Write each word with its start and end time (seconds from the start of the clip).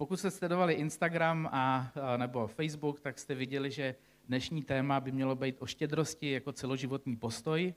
pokud 0.00 0.16
jste 0.16 0.30
sledovali 0.30 0.74
Instagram 0.74 1.48
a, 1.52 1.92
nebo 2.16 2.46
Facebook, 2.46 3.00
tak 3.00 3.18
jste 3.18 3.34
viděli, 3.34 3.70
že 3.70 3.94
dnešní 4.28 4.62
téma 4.62 5.00
by 5.00 5.12
mělo 5.12 5.36
být 5.36 5.56
o 5.58 5.66
štědrosti 5.66 6.30
jako 6.30 6.52
celoživotní 6.52 7.16
postoj. 7.16 7.74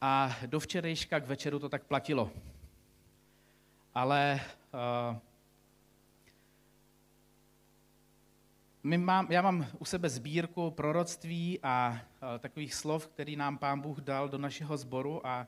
A 0.00 0.36
do 0.46 0.60
včerejška 0.60 1.20
k 1.20 1.26
večeru 1.26 1.58
to 1.58 1.68
tak 1.68 1.84
platilo. 1.84 2.30
Ale 3.94 4.40
uh, 5.10 5.16
my 8.82 8.98
mám, 8.98 9.26
já 9.30 9.42
mám 9.42 9.66
u 9.78 9.84
sebe 9.84 10.08
sbírku 10.08 10.70
proroctví 10.70 11.60
a 11.62 11.92
uh, 11.92 12.38
takových 12.38 12.74
slov, 12.74 13.06
který 13.06 13.36
nám 13.36 13.58
pán 13.58 13.80
Bůh 13.80 14.00
dal 14.00 14.28
do 14.28 14.38
našeho 14.38 14.76
sboru 14.76 15.26
a 15.26 15.46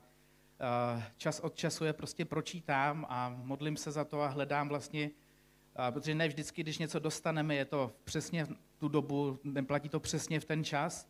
uh, 0.95 1.03
čas 1.17 1.39
od 1.39 1.55
času 1.55 1.85
je 1.85 1.93
prostě 1.93 2.25
pročítám 2.25 3.05
a 3.09 3.29
modlím 3.29 3.77
se 3.77 3.91
za 3.91 4.03
to 4.03 4.21
a 4.21 4.27
hledám 4.27 4.69
vlastně, 4.69 5.09
uh, 5.09 5.15
protože 5.91 6.15
ne 6.15 6.27
vždycky, 6.27 6.63
když 6.63 6.77
něco 6.77 6.99
dostaneme, 6.99 7.55
je 7.55 7.65
to 7.65 7.91
přesně 8.03 8.47
tu 8.77 8.87
dobu, 8.87 9.39
neplatí 9.43 9.89
to 9.89 9.99
přesně 9.99 10.39
v 10.39 10.45
ten 10.45 10.63
čas. 10.63 11.07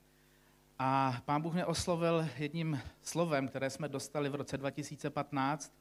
A 0.79 1.21
pán 1.25 1.41
Bůh 1.41 1.53
mě 1.53 1.65
oslovil 1.65 2.27
jedním 2.37 2.79
slovem, 3.01 3.47
které 3.47 3.69
jsme 3.69 3.89
dostali 3.89 4.29
v 4.29 4.35
roce 4.35 4.57
2015, 4.57 5.73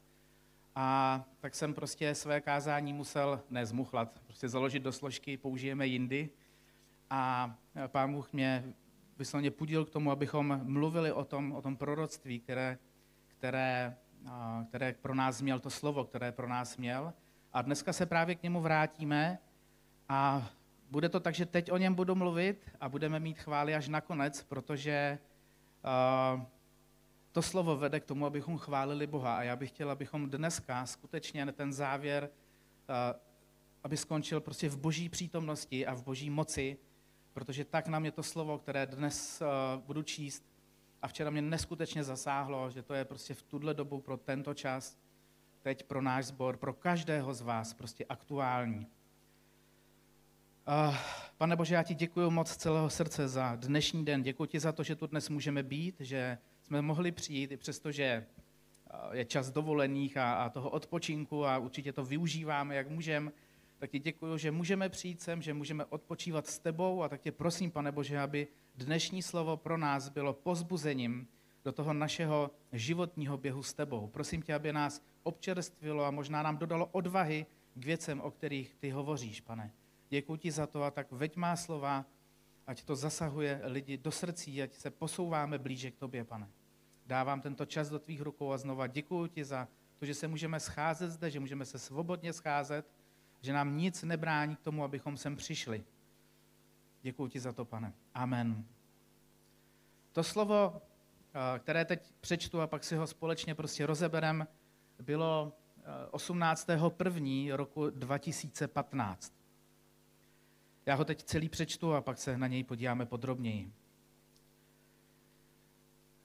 a 0.75 1.23
tak 1.39 1.55
jsem 1.55 1.73
prostě 1.73 2.15
své 2.15 2.41
kázání 2.41 2.93
musel 2.93 3.41
nezmuchlat, 3.49 4.21
prostě 4.25 4.49
založit 4.49 4.79
do 4.79 4.91
složky, 4.91 5.37
použijeme 5.37 5.87
jindy. 5.87 6.29
A 7.09 7.55
pán 7.87 8.13
Bůh 8.13 8.33
mě 8.33 8.73
vyslovně 9.17 9.51
pudil 9.51 9.85
k 9.85 9.89
tomu, 9.89 10.11
abychom 10.11 10.61
mluvili 10.63 11.11
o 11.11 11.25
tom, 11.25 11.51
o 11.51 11.61
tom 11.61 11.77
proroctví, 11.77 12.39
které, 12.39 12.77
které, 13.27 13.97
které 14.69 14.93
pro 14.93 15.15
nás 15.15 15.41
měl 15.41 15.59
to 15.59 15.69
slovo, 15.69 16.03
které 16.03 16.31
pro 16.31 16.47
nás 16.47 16.77
měl. 16.77 17.13
A 17.53 17.61
dneska 17.61 17.93
se 17.93 18.05
právě 18.05 18.35
k 18.35 18.43
němu 18.43 18.61
vrátíme 18.61 19.39
a 20.09 20.49
bude 20.91 21.09
to 21.09 21.19
tak, 21.19 21.35
že 21.35 21.45
teď 21.45 21.71
o 21.71 21.77
něm 21.77 21.95
budu 21.95 22.15
mluvit 22.15 22.69
a 22.79 22.89
budeme 22.89 23.19
mít 23.19 23.39
chvály 23.39 23.75
až 23.75 23.87
nakonec, 23.87 24.43
protože 24.43 25.19
uh, 26.35 26.41
to 27.31 27.41
slovo 27.41 27.77
vede 27.77 27.99
k 27.99 28.05
tomu, 28.05 28.25
abychom 28.25 28.57
chválili 28.57 29.07
Boha. 29.07 29.37
A 29.37 29.43
já 29.43 29.55
bych 29.55 29.69
chtěl, 29.69 29.91
abychom 29.91 30.29
dneska 30.29 30.85
skutečně 30.85 31.51
ten 31.51 31.73
závěr, 31.73 32.29
uh, 32.89 32.95
aby 33.83 33.97
skončil 33.97 34.41
prostě 34.41 34.69
v 34.69 34.77
boží 34.77 35.09
přítomnosti 35.09 35.87
a 35.87 35.93
v 35.93 36.03
boží 36.03 36.29
moci, 36.29 36.77
protože 37.33 37.65
tak 37.65 37.87
nám 37.87 38.05
je 38.05 38.11
to 38.11 38.23
slovo, 38.23 38.57
které 38.57 38.85
dnes 38.85 39.41
uh, 39.41 39.81
budu 39.83 40.03
číst 40.03 40.45
a 41.01 41.07
včera 41.07 41.29
mě 41.29 41.41
neskutečně 41.41 42.03
zasáhlo, 42.03 42.69
že 42.69 42.81
to 42.81 42.93
je 42.93 43.05
prostě 43.05 43.33
v 43.33 43.41
tuhle 43.41 43.73
dobu 43.73 44.01
pro 44.01 44.17
tento 44.17 44.53
čas, 44.53 44.97
teď 45.61 45.83
pro 45.83 46.01
náš 46.01 46.25
sbor, 46.25 46.57
pro 46.57 46.73
každého 46.73 47.33
z 47.33 47.41
vás 47.41 47.73
prostě 47.73 48.05
aktuální. 48.05 48.87
Uh, 50.67 50.95
pane 51.37 51.55
Bože, 51.55 51.75
já 51.75 51.83
ti 51.83 51.95
děkuji 51.95 52.29
moc 52.29 52.55
celého 52.55 52.89
srdce 52.89 53.27
za 53.27 53.55
dnešní 53.55 54.05
den. 54.05 54.23
Děkuji 54.23 54.45
ti 54.45 54.59
za 54.59 54.71
to, 54.71 54.83
že 54.83 54.95
tu 54.95 55.07
dnes 55.07 55.29
můžeme 55.29 55.63
být, 55.63 55.95
že 55.99 56.37
jsme 56.63 56.81
mohli 56.81 57.11
přijít, 57.11 57.51
i 57.51 57.57
přesto, 57.57 57.91
že 57.91 58.25
je 59.11 59.25
čas 59.25 59.51
dovolených 59.51 60.17
a, 60.17 60.33
a 60.33 60.49
toho 60.49 60.69
odpočinku 60.69 61.45
a 61.45 61.57
určitě 61.57 61.93
to 61.93 62.05
využíváme, 62.05 62.75
jak 62.75 62.89
můžeme, 62.89 63.31
tak 63.79 63.89
ti 63.89 63.99
děkuji, 63.99 64.37
že 64.37 64.51
můžeme 64.51 64.89
přijít 64.89 65.21
sem, 65.21 65.41
že 65.41 65.53
můžeme 65.53 65.85
odpočívat 65.85 66.47
s 66.47 66.59
tebou 66.59 67.03
a 67.03 67.09
tak 67.09 67.21
tě 67.21 67.31
prosím, 67.31 67.71
pane 67.71 67.91
Bože, 67.91 68.19
aby 68.19 68.47
dnešní 68.75 69.21
slovo 69.21 69.57
pro 69.57 69.77
nás 69.77 70.09
bylo 70.09 70.33
pozbuzením 70.33 71.27
do 71.63 71.71
toho 71.71 71.93
našeho 71.93 72.51
životního 72.71 73.37
běhu 73.37 73.63
s 73.63 73.73
tebou. 73.73 74.07
Prosím 74.07 74.41
tě, 74.41 74.53
aby 74.53 74.73
nás 74.73 75.01
občerstvilo 75.23 76.05
a 76.05 76.11
možná 76.11 76.43
nám 76.43 76.57
dodalo 76.57 76.85
odvahy 76.85 77.45
k 77.75 77.85
věcem, 77.85 78.21
o 78.21 78.31
kterých 78.31 78.75
ty 78.75 78.89
hovoříš, 78.89 79.41
pane. 79.41 79.71
Děkuji 80.09 80.37
ti 80.37 80.51
za 80.51 80.67
to 80.67 80.83
a 80.83 80.91
tak 80.91 81.11
veď 81.11 81.35
má 81.35 81.55
slova, 81.55 82.05
ať 82.67 82.83
to 82.83 82.95
zasahuje 82.95 83.61
lidi 83.63 83.97
do 83.97 84.11
srdcí, 84.11 84.61
ať 84.61 84.73
se 84.73 84.89
posouváme 84.89 85.57
blíže 85.57 85.91
k 85.91 85.97
tobě, 85.97 86.23
pane. 86.23 86.49
Dávám 87.05 87.41
tento 87.41 87.65
čas 87.65 87.89
do 87.89 87.99
tvých 87.99 88.21
rukou 88.21 88.51
a 88.51 88.57
znova 88.57 88.87
děkuji 88.87 89.27
ti 89.27 89.45
za 89.45 89.67
to, 89.99 90.05
že 90.05 90.13
se 90.13 90.27
můžeme 90.27 90.59
scházet 90.59 91.11
zde, 91.11 91.31
že 91.31 91.39
můžeme 91.39 91.65
se 91.65 91.79
svobodně 91.79 92.33
scházet, 92.33 92.85
že 93.41 93.53
nám 93.53 93.77
nic 93.77 94.03
nebrání 94.03 94.55
k 94.55 94.61
tomu, 94.61 94.83
abychom 94.83 95.17
sem 95.17 95.35
přišli. 95.35 95.83
Děkuji 97.01 97.27
ti 97.27 97.39
za 97.39 97.53
to, 97.53 97.65
pane. 97.65 97.93
Amen. 98.13 98.65
To 100.11 100.23
slovo, 100.23 100.81
které 101.59 101.85
teď 101.85 102.13
přečtu 102.21 102.61
a 102.61 102.67
pak 102.67 102.83
si 102.83 102.95
ho 102.95 103.07
společně 103.07 103.55
prostě 103.55 103.85
rozeberem, 103.85 104.47
bylo 105.01 105.53
18. 106.11 106.69
Eh, 106.69 107.55
roku 107.55 107.89
2015. 107.89 109.33
Já 110.85 110.95
ho 110.95 111.05
teď 111.05 111.23
celý 111.23 111.49
přečtu 111.49 111.93
a 111.93 112.01
pak 112.01 112.17
se 112.17 112.37
na 112.37 112.47
něj 112.47 112.63
podíváme 112.63 113.05
podrobněji. 113.05 113.73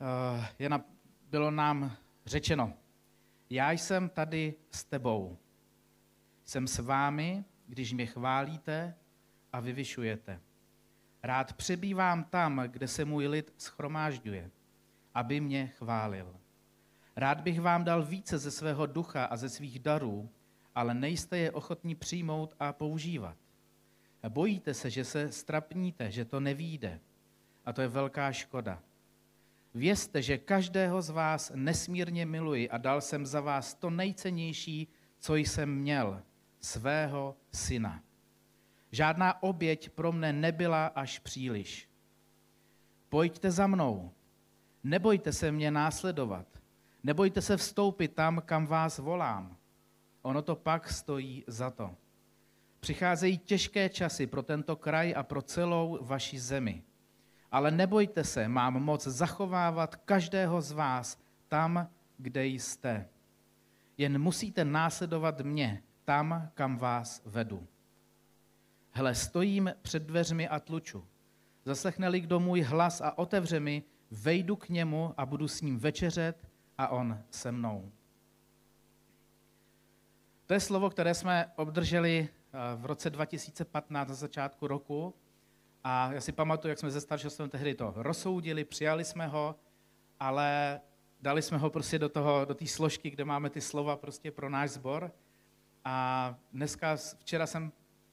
Eh, 0.00 0.48
je 0.58 0.68
na, 0.68 0.84
bylo 1.30 1.50
nám 1.50 1.96
řečeno, 2.26 2.72
já 3.50 3.72
jsem 3.72 4.08
tady 4.08 4.54
s 4.70 4.84
tebou. 4.84 5.38
Jsem 6.44 6.66
s 6.66 6.78
vámi, 6.78 7.44
když 7.66 7.92
mě 7.92 8.06
chválíte 8.06 8.94
a 9.52 9.60
vyvyšujete. 9.60 10.40
Rád 11.22 11.52
přebývám 11.52 12.24
tam, 12.24 12.62
kde 12.66 12.88
se 12.88 13.04
můj 13.04 13.26
lid 13.26 13.54
schromážďuje, 13.58 14.50
aby 15.16 15.40
mě 15.40 15.66
chválil. 15.66 16.36
Rád 17.16 17.40
bych 17.40 17.60
vám 17.60 17.84
dal 17.84 18.04
více 18.04 18.38
ze 18.38 18.50
svého 18.50 18.86
ducha 18.86 19.24
a 19.24 19.36
ze 19.36 19.48
svých 19.48 19.78
darů, 19.78 20.30
ale 20.74 20.94
nejste 20.94 21.38
je 21.38 21.52
ochotní 21.52 21.94
přijmout 21.94 22.54
a 22.60 22.72
používat. 22.72 23.36
Bojíte 24.28 24.74
se, 24.74 24.90
že 24.90 25.04
se 25.04 25.32
strapníte, 25.32 26.10
že 26.10 26.24
to 26.24 26.40
nevíde. 26.40 27.00
A 27.64 27.72
to 27.72 27.80
je 27.80 27.88
velká 27.88 28.32
škoda. 28.32 28.82
Vězte, 29.74 30.22
že 30.22 30.38
každého 30.38 31.02
z 31.02 31.10
vás 31.10 31.52
nesmírně 31.54 32.26
miluji 32.26 32.70
a 32.70 32.78
dal 32.78 33.00
jsem 33.00 33.26
za 33.26 33.40
vás 33.40 33.74
to 33.74 33.90
nejcennější, 33.90 34.88
co 35.18 35.36
jsem 35.36 35.74
měl, 35.74 36.22
svého 36.60 37.36
syna. 37.52 38.02
Žádná 38.92 39.42
oběť 39.42 39.90
pro 39.90 40.12
mne 40.12 40.32
nebyla 40.32 40.86
až 40.86 41.18
příliš. 41.18 41.88
Pojďte 43.08 43.50
za 43.50 43.66
mnou, 43.66 44.12
nebojte 44.86 45.32
se 45.32 45.52
mě 45.52 45.70
následovat, 45.70 46.46
nebojte 47.02 47.42
se 47.42 47.56
vstoupit 47.56 48.14
tam, 48.14 48.42
kam 48.44 48.66
vás 48.66 48.98
volám. 48.98 49.56
Ono 50.22 50.42
to 50.42 50.56
pak 50.56 50.88
stojí 50.88 51.44
za 51.46 51.70
to. 51.70 51.94
Přicházejí 52.80 53.38
těžké 53.38 53.88
časy 53.88 54.26
pro 54.26 54.42
tento 54.42 54.76
kraj 54.76 55.14
a 55.16 55.22
pro 55.22 55.42
celou 55.42 55.98
vaši 56.02 56.38
zemi. 56.38 56.82
Ale 57.50 57.70
nebojte 57.70 58.24
se, 58.24 58.48
mám 58.48 58.82
moc 58.82 59.06
zachovávat 59.06 59.96
každého 59.96 60.60
z 60.60 60.72
vás 60.72 61.18
tam, 61.48 61.88
kde 62.18 62.46
jste. 62.46 63.08
Jen 63.98 64.18
musíte 64.18 64.64
následovat 64.64 65.40
mě 65.40 65.82
tam, 66.04 66.50
kam 66.54 66.76
vás 66.76 67.22
vedu. 67.24 67.66
Hle, 68.90 69.14
stojím 69.14 69.70
před 69.82 70.02
dveřmi 70.02 70.48
a 70.48 70.60
tluču. 70.60 71.04
Zaslechne-li 71.64 72.20
kdo 72.20 72.40
můj 72.40 72.60
hlas 72.60 73.00
a 73.00 73.18
otevře 73.18 73.60
mi, 73.60 73.82
vejdu 74.10 74.56
k 74.56 74.68
němu 74.68 75.14
a 75.16 75.26
budu 75.26 75.48
s 75.48 75.60
ním 75.60 75.78
večeřet 75.78 76.48
a 76.78 76.88
on 76.88 77.18
se 77.30 77.52
mnou. 77.52 77.92
To 80.46 80.54
je 80.54 80.60
slovo, 80.60 80.90
které 80.90 81.14
jsme 81.14 81.52
obdrželi 81.56 82.28
eh, 82.28 82.58
v 82.76 82.86
roce 82.86 83.10
2015 83.10 84.08
na 84.08 84.14
začátku 84.14 84.66
roku 84.66 85.14
a 85.84 86.12
já 86.12 86.20
si 86.20 86.32
pamatuju, 86.32 86.70
jak 86.70 86.78
jsme 86.78 86.90
ze 86.90 87.00
staršostem 87.00 87.50
tehdy 87.50 87.74
to 87.74 87.92
rozsoudili, 87.96 88.64
přijali 88.64 89.04
jsme 89.04 89.26
ho, 89.26 89.56
ale 90.20 90.80
dali 91.20 91.42
jsme 91.42 91.58
ho 91.58 91.70
prostě 91.70 91.98
do 91.98 92.08
toho, 92.08 92.44
do 92.44 92.54
té 92.54 92.66
složky, 92.66 93.10
kde 93.10 93.24
máme 93.24 93.50
ty 93.50 93.60
slova 93.60 93.96
prostě 93.96 94.30
pro 94.30 94.50
náš 94.50 94.70
sbor. 94.70 95.12
A 95.84 96.34
dneska, 96.52 96.96
včera 97.18 97.46
jsem 97.46 97.72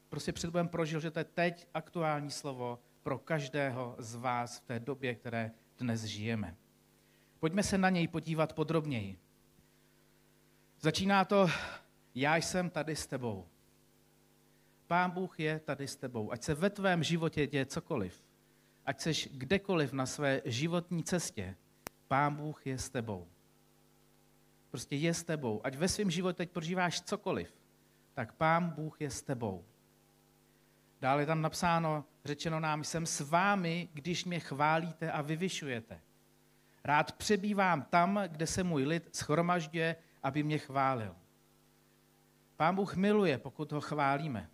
prostě 0.09 0.31
před 0.31 0.49
Bohem 0.49 0.67
prožil, 0.67 0.99
že 0.99 1.11
to 1.11 1.19
je 1.19 1.25
teď 1.25 1.67
aktuální 1.73 2.31
slovo 2.31 2.79
pro 3.03 3.19
každého 3.19 3.95
z 3.97 4.15
vás 4.15 4.57
v 4.57 4.61
té 4.61 4.79
době, 4.79 5.15
které 5.15 5.51
dnes 5.77 6.03
žijeme. 6.03 6.55
Pojďme 7.39 7.63
se 7.63 7.77
na 7.77 7.89
něj 7.89 8.07
podívat 8.07 8.53
podrobněji. 8.53 9.19
Začíná 10.79 11.25
to, 11.25 11.47
já 12.15 12.35
jsem 12.35 12.69
tady 12.69 12.95
s 12.95 13.07
tebou. 13.07 13.47
Pán 14.87 15.11
Bůh 15.11 15.39
je 15.39 15.59
tady 15.59 15.87
s 15.87 15.95
tebou. 15.95 16.31
Ať 16.31 16.43
se 16.43 16.53
ve 16.53 16.69
tvém 16.69 17.03
životě 17.03 17.47
děje 17.47 17.65
cokoliv, 17.65 18.23
ať 18.85 19.01
seš 19.01 19.29
kdekoliv 19.31 19.93
na 19.93 20.05
své 20.05 20.41
životní 20.45 21.03
cestě, 21.03 21.55
Pán 22.07 22.35
Bůh 22.35 22.67
je 22.67 22.77
s 22.77 22.89
tebou. 22.89 23.27
Prostě 24.71 24.95
je 24.95 25.13
s 25.13 25.23
tebou. 25.23 25.61
Ať 25.63 25.75
ve 25.75 25.87
svém 25.87 26.11
životě 26.11 26.37
teď 26.37 26.51
prožíváš 26.51 27.01
cokoliv, 27.01 27.55
tak 28.13 28.33
Pán 28.33 28.69
Bůh 28.69 29.01
je 29.01 29.09
s 29.09 29.21
tebou. 29.21 29.65
Dále 31.01 31.21
je 31.21 31.25
tam 31.25 31.41
napsáno, 31.41 32.05
řečeno 32.25 32.59
nám, 32.59 32.83
jsem 32.83 33.05
s 33.05 33.19
vámi, 33.19 33.89
když 33.93 34.25
mě 34.25 34.39
chválíte 34.39 35.11
a 35.11 35.21
vyvyšujete. 35.21 36.01
Rád 36.83 37.11
přebývám 37.11 37.81
tam, 37.81 38.19
kde 38.27 38.47
se 38.47 38.63
můj 38.63 38.83
lid 38.83 39.15
schromažďuje, 39.15 39.95
aby 40.23 40.43
mě 40.43 40.57
chválil. 40.57 41.15
Pán 42.55 42.75
Bůh 42.75 42.95
miluje, 42.95 43.37
pokud 43.37 43.71
ho 43.71 43.81
chválíme. 43.81 44.49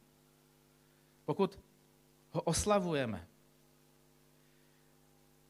pokud 1.26 1.60
ho 2.32 2.42
oslavujeme. 2.42 3.28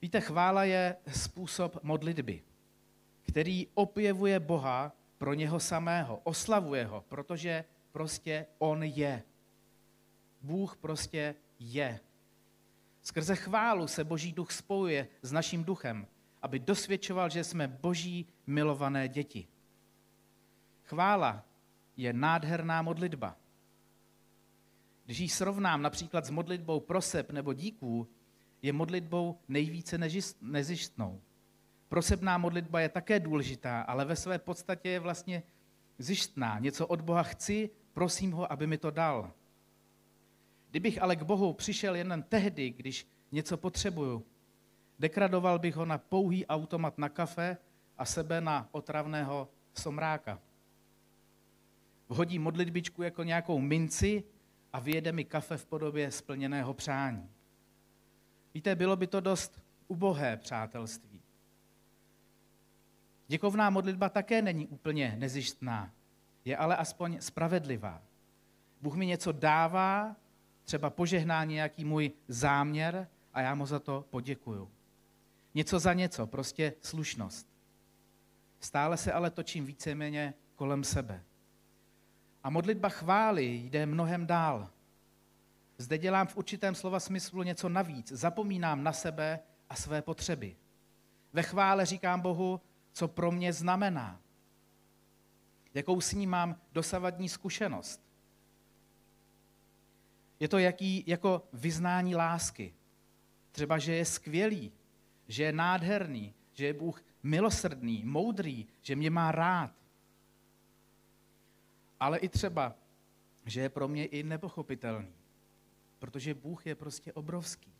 Víte, 0.01 0.21
chvála 0.21 0.63
je 0.63 0.95
způsob 1.07 1.83
modlitby, 1.83 2.43
který 3.23 3.67
opěvuje 3.73 4.39
Boha 4.39 4.91
pro 5.17 5.33
něho 5.33 5.59
samého, 5.59 6.17
oslavuje 6.23 6.85
ho, 6.85 7.01
protože 7.01 7.65
prostě 7.91 8.45
on 8.57 8.83
je. 8.83 9.23
Bůh 10.41 10.77
prostě 10.77 11.35
je. 11.59 11.99
Skrze 13.01 13.35
chválu 13.35 13.87
se 13.87 14.03
Boží 14.03 14.33
duch 14.33 14.51
spojuje 14.51 15.07
s 15.21 15.31
naším 15.31 15.63
duchem, 15.63 16.07
aby 16.41 16.59
dosvědčoval, 16.59 17.29
že 17.29 17.43
jsme 17.43 17.67
Boží 17.67 18.27
milované 18.47 19.07
děti. 19.07 19.47
Chvála 20.83 21.45
je 21.97 22.13
nádherná 22.13 22.81
modlitba. 22.81 23.35
Když 25.05 25.19
ji 25.19 25.29
srovnám 25.29 25.81
například 25.81 26.25
s 26.25 26.29
modlitbou 26.29 26.79
proseb 26.79 27.31
nebo 27.31 27.53
díků, 27.53 28.07
je 28.61 28.73
modlitbou 28.73 29.39
nejvíce 29.47 29.97
nezištnou. 30.41 31.21
Prosebná 31.89 32.37
modlitba 32.37 32.79
je 32.79 32.89
také 32.89 33.19
důležitá, 33.19 33.81
ale 33.81 34.05
ve 34.05 34.15
své 34.15 34.39
podstatě 34.39 34.89
je 34.89 34.99
vlastně 34.99 35.43
zjištná. 35.97 36.59
Něco 36.59 36.87
od 36.87 37.01
Boha 37.01 37.23
chci, 37.23 37.69
prosím 37.93 38.31
ho, 38.31 38.51
aby 38.51 38.67
mi 38.67 38.77
to 38.77 38.91
dal. 38.91 39.33
Kdybych 40.69 41.01
ale 41.01 41.15
k 41.15 41.23
Bohu 41.23 41.53
přišel 41.53 41.95
jen 41.95 42.25
tehdy, 42.29 42.69
když 42.69 43.07
něco 43.31 43.57
potřebuju, 43.57 44.25
degradoval 44.99 45.59
bych 45.59 45.75
ho 45.75 45.85
na 45.85 45.97
pouhý 45.97 46.45
automat 46.45 46.97
na 46.97 47.09
kafe 47.09 47.57
a 47.97 48.05
sebe 48.05 48.41
na 48.41 48.69
otravného 48.71 49.49
somráka. 49.73 50.39
Vhodí 52.09 52.39
modlitbičku 52.39 53.01
jako 53.03 53.23
nějakou 53.23 53.59
minci 53.59 54.23
a 54.73 54.79
vyjede 54.79 55.11
mi 55.11 55.25
kafe 55.25 55.57
v 55.57 55.65
podobě 55.65 56.11
splněného 56.11 56.73
přání. 56.73 57.29
Víte, 58.53 58.75
bylo 58.75 58.95
by 58.95 59.07
to 59.07 59.19
dost 59.19 59.61
ubohé 59.87 60.37
přátelství. 60.37 61.21
Děkovná 63.27 63.69
modlitba 63.69 64.09
také 64.09 64.41
není 64.41 64.67
úplně 64.67 65.15
nezištná, 65.17 65.91
je 66.45 66.57
ale 66.57 66.75
aspoň 66.75 67.21
spravedlivá. 67.21 68.01
Bůh 68.81 68.95
mi 68.95 69.05
něco 69.05 69.31
dává, 69.31 70.15
třeba 70.69 70.89
požehná 70.89 71.43
nějaký 71.43 71.85
můj 71.85 72.11
záměr 72.27 73.07
a 73.33 73.41
já 73.41 73.55
mu 73.55 73.65
za 73.65 73.79
to 73.79 74.05
poděkuju. 74.09 74.71
Něco 75.55 75.79
za 75.79 75.93
něco, 75.93 76.27
prostě 76.27 76.73
slušnost. 76.81 77.47
Stále 78.59 78.97
se 78.97 79.13
ale 79.13 79.29
točím 79.31 79.65
víceméně 79.65 80.33
kolem 80.55 80.83
sebe. 80.83 81.23
A 82.43 82.49
modlitba 82.49 82.89
chvály 82.89 83.45
jde 83.45 83.85
mnohem 83.85 84.27
dál. 84.27 84.69
Zde 85.77 85.97
dělám 85.97 86.27
v 86.27 86.37
určitém 86.37 86.75
slova 86.75 86.99
smyslu 86.99 87.43
něco 87.43 87.69
navíc. 87.69 88.11
Zapomínám 88.11 88.83
na 88.83 88.93
sebe 88.93 89.39
a 89.69 89.75
své 89.75 90.01
potřeby. 90.01 90.55
Ve 91.33 91.43
chvále 91.43 91.85
říkám 91.85 92.21
Bohu, 92.21 92.61
co 92.93 93.07
pro 93.07 93.31
mě 93.31 93.53
znamená. 93.53 94.21
Jakou 95.73 96.01
s 96.01 96.13
ním 96.13 96.29
mám 96.29 96.61
dosavadní 96.71 97.29
zkušenost. 97.29 98.08
Je 100.39 100.47
to 100.47 100.57
jaký, 100.57 101.03
jako 101.07 101.47
vyznání 101.53 102.15
lásky. 102.15 102.73
Třeba, 103.51 103.77
že 103.77 103.95
je 103.95 104.05
skvělý, 104.05 104.71
že 105.27 105.43
je 105.43 105.51
nádherný, 105.51 106.33
že 106.53 106.65
je 106.65 106.73
Bůh 106.73 107.03
milosrdný, 107.23 108.03
moudrý, 108.05 108.67
že 108.81 108.95
mě 108.95 109.09
má 109.09 109.31
rád. 109.31 109.71
Ale 111.99 112.17
i 112.17 112.29
třeba, 112.29 112.75
že 113.45 113.61
je 113.61 113.69
pro 113.69 113.87
mě 113.87 114.05
i 114.05 114.23
nepochopitelný, 114.23 115.13
protože 115.99 116.33
Bůh 116.33 116.65
je 116.65 116.75
prostě 116.75 117.13
obrovský. 117.13 117.73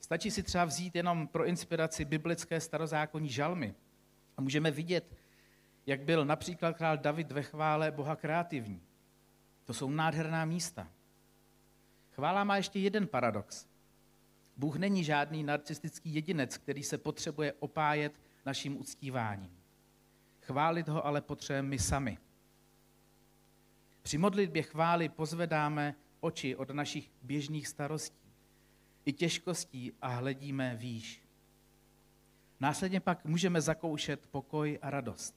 Stačí 0.00 0.30
si 0.30 0.42
třeba 0.42 0.64
vzít 0.64 0.96
jenom 0.96 1.26
pro 1.28 1.46
inspiraci 1.46 2.04
biblické 2.04 2.60
starozákonní 2.60 3.28
žalmy 3.28 3.74
a 4.36 4.40
můžeme 4.40 4.70
vidět, 4.70 5.16
jak 5.86 6.00
byl 6.00 6.24
například 6.24 6.76
král 6.76 6.96
David 6.98 7.32
ve 7.32 7.42
chvále 7.42 7.90
Boha 7.90 8.16
kreativní. 8.16 8.82
To 9.64 9.74
jsou 9.74 9.90
nádherná 9.90 10.44
místa. 10.44 10.88
Chvála 12.10 12.44
má 12.44 12.56
ještě 12.56 12.78
jeden 12.78 13.06
paradox. 13.06 13.66
Bůh 14.56 14.76
není 14.76 15.04
žádný 15.04 15.42
narcistický 15.42 16.14
jedinec, 16.14 16.56
který 16.56 16.82
se 16.82 16.98
potřebuje 16.98 17.52
opájet 17.52 18.20
naším 18.46 18.80
uctíváním. 18.80 19.58
Chválit 20.40 20.88
ho 20.88 21.06
ale 21.06 21.20
potřebujeme 21.20 21.68
my 21.68 21.78
sami. 21.78 22.18
Při 24.02 24.18
modlitbě 24.18 24.62
chvály 24.62 25.08
pozvedáme 25.08 25.94
oči 26.20 26.56
od 26.56 26.70
našich 26.70 27.10
běžných 27.22 27.68
starostí 27.68 28.32
i 29.04 29.12
těžkostí 29.12 29.92
a 30.02 30.08
hledíme 30.08 30.76
výš. 30.76 31.22
Následně 32.60 33.00
pak 33.00 33.24
můžeme 33.24 33.60
zakoušet 33.60 34.26
pokoj 34.26 34.78
a 34.82 34.90
radost. 34.90 35.36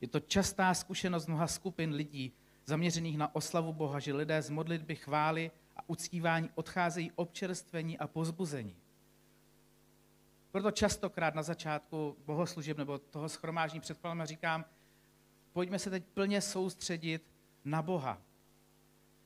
Je 0.00 0.08
to 0.08 0.20
častá 0.20 0.74
zkušenost 0.74 1.26
mnoha 1.26 1.46
skupin 1.46 1.92
lidí 1.92 2.32
zaměřených 2.66 3.18
na 3.18 3.34
oslavu 3.34 3.72
Boha, 3.72 3.98
že 3.98 4.14
lidé 4.14 4.42
z 4.42 4.50
modlitby 4.50 4.96
chvály 4.96 5.50
a 5.76 5.88
uctívání 5.88 6.50
odcházejí 6.54 7.12
občerstvení 7.14 7.98
a 7.98 8.06
pozbuzení. 8.06 8.76
Proto 10.50 10.70
častokrát 10.70 11.34
na 11.34 11.42
začátku 11.42 12.16
bohoslužeb 12.26 12.78
nebo 12.78 12.98
toho 12.98 13.28
schromáždění 13.28 13.80
před 13.80 13.98
říkám, 14.24 14.64
pojďme 15.52 15.78
se 15.78 15.90
teď 15.90 16.04
plně 16.14 16.40
soustředit 16.40 17.22
na 17.64 17.82
Boha. 17.82 18.22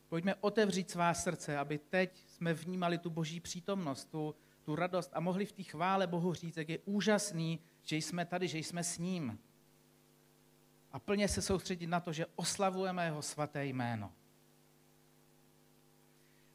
Pojďme 0.08 0.34
otevřít 0.34 0.90
svá 0.90 1.14
srdce, 1.14 1.58
aby 1.58 1.78
teď 1.78 2.24
jsme 2.26 2.54
vnímali 2.54 2.98
tu 2.98 3.10
boží 3.10 3.40
přítomnost, 3.40 4.04
tu, 4.04 4.34
tu 4.62 4.76
radost 4.76 5.10
a 5.14 5.20
mohli 5.20 5.46
v 5.46 5.52
té 5.52 5.62
chvále 5.62 6.06
Bohu 6.06 6.34
říct, 6.34 6.56
jak 6.56 6.68
je 6.68 6.78
úžasný, 6.84 7.60
že 7.82 7.96
jsme 7.96 8.24
tady, 8.24 8.48
že 8.48 8.58
jsme 8.58 8.84
s 8.84 8.98
ním. 8.98 9.38
A 10.92 10.98
plně 10.98 11.28
se 11.28 11.42
soustředit 11.42 11.86
na 11.86 12.00
to, 12.00 12.12
že 12.12 12.26
oslavujeme 12.36 13.04
jeho 13.04 13.22
svaté 13.22 13.66
jméno. 13.66 14.12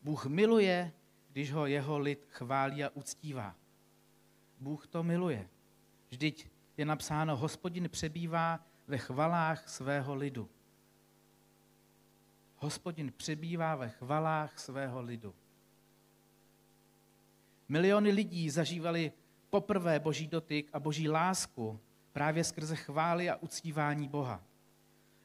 Bůh 0.03 0.25
miluje, 0.25 0.91
když 1.31 1.51
ho 1.51 1.65
jeho 1.65 1.99
lid 1.99 2.25
chválí 2.29 2.83
a 2.83 2.89
uctívá. 2.89 3.55
Bůh 4.59 4.87
to 4.87 5.03
miluje. 5.03 5.49
Vždyť 6.09 6.49
je 6.77 6.85
napsáno, 6.85 7.37
hospodin 7.37 7.89
přebývá 7.89 8.59
ve 8.87 8.97
chvalách 8.97 9.69
svého 9.69 10.15
lidu. 10.15 10.49
Hospodin 12.57 13.13
přebývá 13.17 13.75
ve 13.75 13.89
chvalách 13.89 14.59
svého 14.59 15.01
lidu. 15.01 15.35
Miliony 17.69 18.11
lidí 18.11 18.49
zažívali 18.49 19.11
poprvé 19.49 19.99
boží 19.99 20.27
dotyk 20.27 20.69
a 20.73 20.79
boží 20.79 21.09
lásku 21.09 21.79
právě 22.15 22.43
skrze 22.43 22.75
chvály 22.75 23.29
a 23.29 23.35
uctívání 23.35 24.07
Boha. 24.07 24.41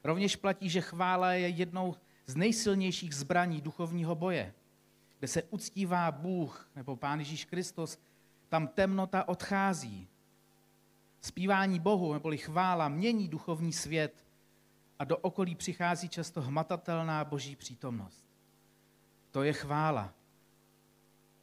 Rovněž 0.03 0.35
platí, 0.35 0.69
že 0.69 0.81
chvála 0.81 1.33
je 1.33 1.49
jednou 1.49 1.95
z 2.25 2.35
nejsilnějších 2.35 3.15
zbraní 3.15 3.61
duchovního 3.61 4.15
boje. 4.15 4.53
Kde 5.19 5.27
se 5.27 5.43
uctívá 5.43 6.11
Bůh 6.11 6.69
nebo 6.75 6.95
Pán 6.95 7.19
Ježíš 7.19 7.45
Kristus, 7.45 7.97
tam 8.49 8.67
temnota 8.67 9.27
odchází. 9.27 10.07
Spívání 11.21 11.79
Bohu 11.79 12.13
neboli 12.13 12.37
chvála 12.37 12.89
mění 12.89 13.27
duchovní 13.27 13.73
svět 13.73 14.25
a 14.99 15.03
do 15.03 15.17
okolí 15.17 15.55
přichází 15.55 16.09
často 16.09 16.41
hmatatelná 16.41 17.25
boží 17.25 17.55
přítomnost. 17.55 18.25
To 19.31 19.43
je 19.43 19.53
chvála. 19.53 20.13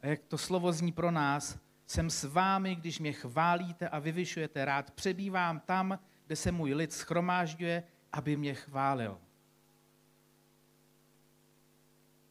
A 0.01 0.07
jak 0.07 0.19
to 0.27 0.37
slovo 0.37 0.73
zní 0.73 0.91
pro 0.91 1.11
nás, 1.11 1.57
jsem 1.89 2.09
s 2.09 2.23
vámi, 2.23 2.75
když 2.75 2.99
mě 2.99 3.13
chválíte 3.13 3.89
a 3.89 3.99
vyvyšujete. 3.99 4.65
Rád 4.65 4.91
přebývám 4.91 5.59
tam, 5.59 5.99
kde 6.25 6.35
se 6.35 6.51
můj 6.51 6.73
lid 6.73 6.93
schromážďuje, 6.93 7.83
aby 8.11 8.37
mě 8.37 8.53
chválil. 8.53 9.19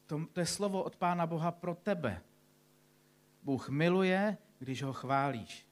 To, 0.07 0.27
to 0.33 0.41
je 0.41 0.47
slovo 0.47 0.83
od 0.83 0.97
Pána 0.97 1.27
Boha 1.27 1.51
pro 1.51 1.75
tebe. 1.75 2.23
Bůh 3.43 3.69
miluje, 3.69 4.39
když 4.59 4.83
ho 4.83 4.93
chválíš. 4.93 5.67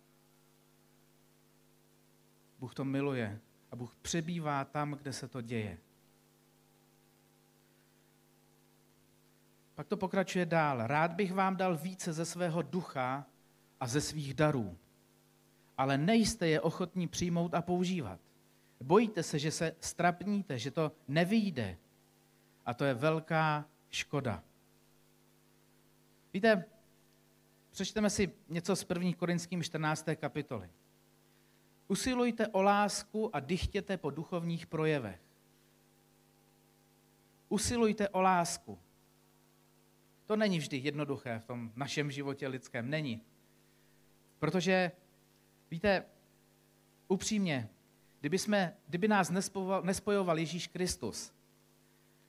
Bůh 2.59 2.75
to 2.75 2.85
miluje 2.85 3.40
a 3.71 3.76
Bůh 3.76 3.97
přebývá 4.02 4.64
tam, 4.64 4.93
kde 4.93 5.12
se 5.12 5.28
to 5.28 5.40
děje. 5.40 5.78
Pak 9.75 9.87
to 9.87 9.97
pokračuje 9.97 10.47
dál. 10.47 10.87
Rád 10.87 11.12
bych 11.12 11.33
vám 11.33 11.57
dal 11.57 11.76
více 11.76 12.12
ze 12.12 12.25
svého 12.25 12.62
ducha 12.62 13.26
a 13.80 13.87
ze 13.87 14.00
svých 14.00 14.35
darů, 14.35 14.78
ale 15.78 15.99
nejste 15.99 16.49
je 16.49 16.61
ochotní 16.61 17.09
přijmout 17.09 17.54
a 17.54 17.62
používat. 17.62 18.21
Bojíte 18.80 19.23
se, 19.23 19.38
že 19.38 19.50
se 19.50 19.76
strapníte, 19.80 20.59
že 20.59 20.71
to 20.71 20.92
nevyjde. 21.09 21.76
A 22.66 22.75
to 22.75 22.85
je 22.85 22.95
velká 22.95 23.68
škoda. 23.90 24.42
Víte, 26.33 26.64
přečteme 27.71 28.11
si 28.11 28.33
něco 28.49 28.76
z 28.76 28.87
1. 28.88 29.12
Korinským 29.12 29.62
14. 29.62 30.06
kapitoly. 30.14 30.71
Usilujte 31.88 32.49
o 32.49 32.62
lásku 32.62 33.37
a 33.37 33.40
dychtěte 33.40 33.97
po 33.97 34.11
duchovních 34.11 34.66
projevech. 34.66 35.21
Usilujte 37.49 38.09
o 38.09 38.21
lásku. 38.21 38.78
To 40.26 40.37
není 40.37 40.59
vždy 40.59 40.76
jednoduché 40.76 41.38
v 41.38 41.45
tom 41.45 41.73
našem 41.76 42.11
životě 42.11 42.49
lidském. 42.49 42.90
Není. 42.90 43.21
Protože, 44.38 44.93
víte, 45.71 46.05
upřímně, 47.09 47.69
kdyby, 48.21 48.38
jsme, 48.38 48.76
kdyby 48.88 49.09
nás 49.09 49.31
nespojoval, 49.31 49.83
nespojoval 49.83 50.38
Ježíš 50.38 50.66
Kristus, 50.66 51.33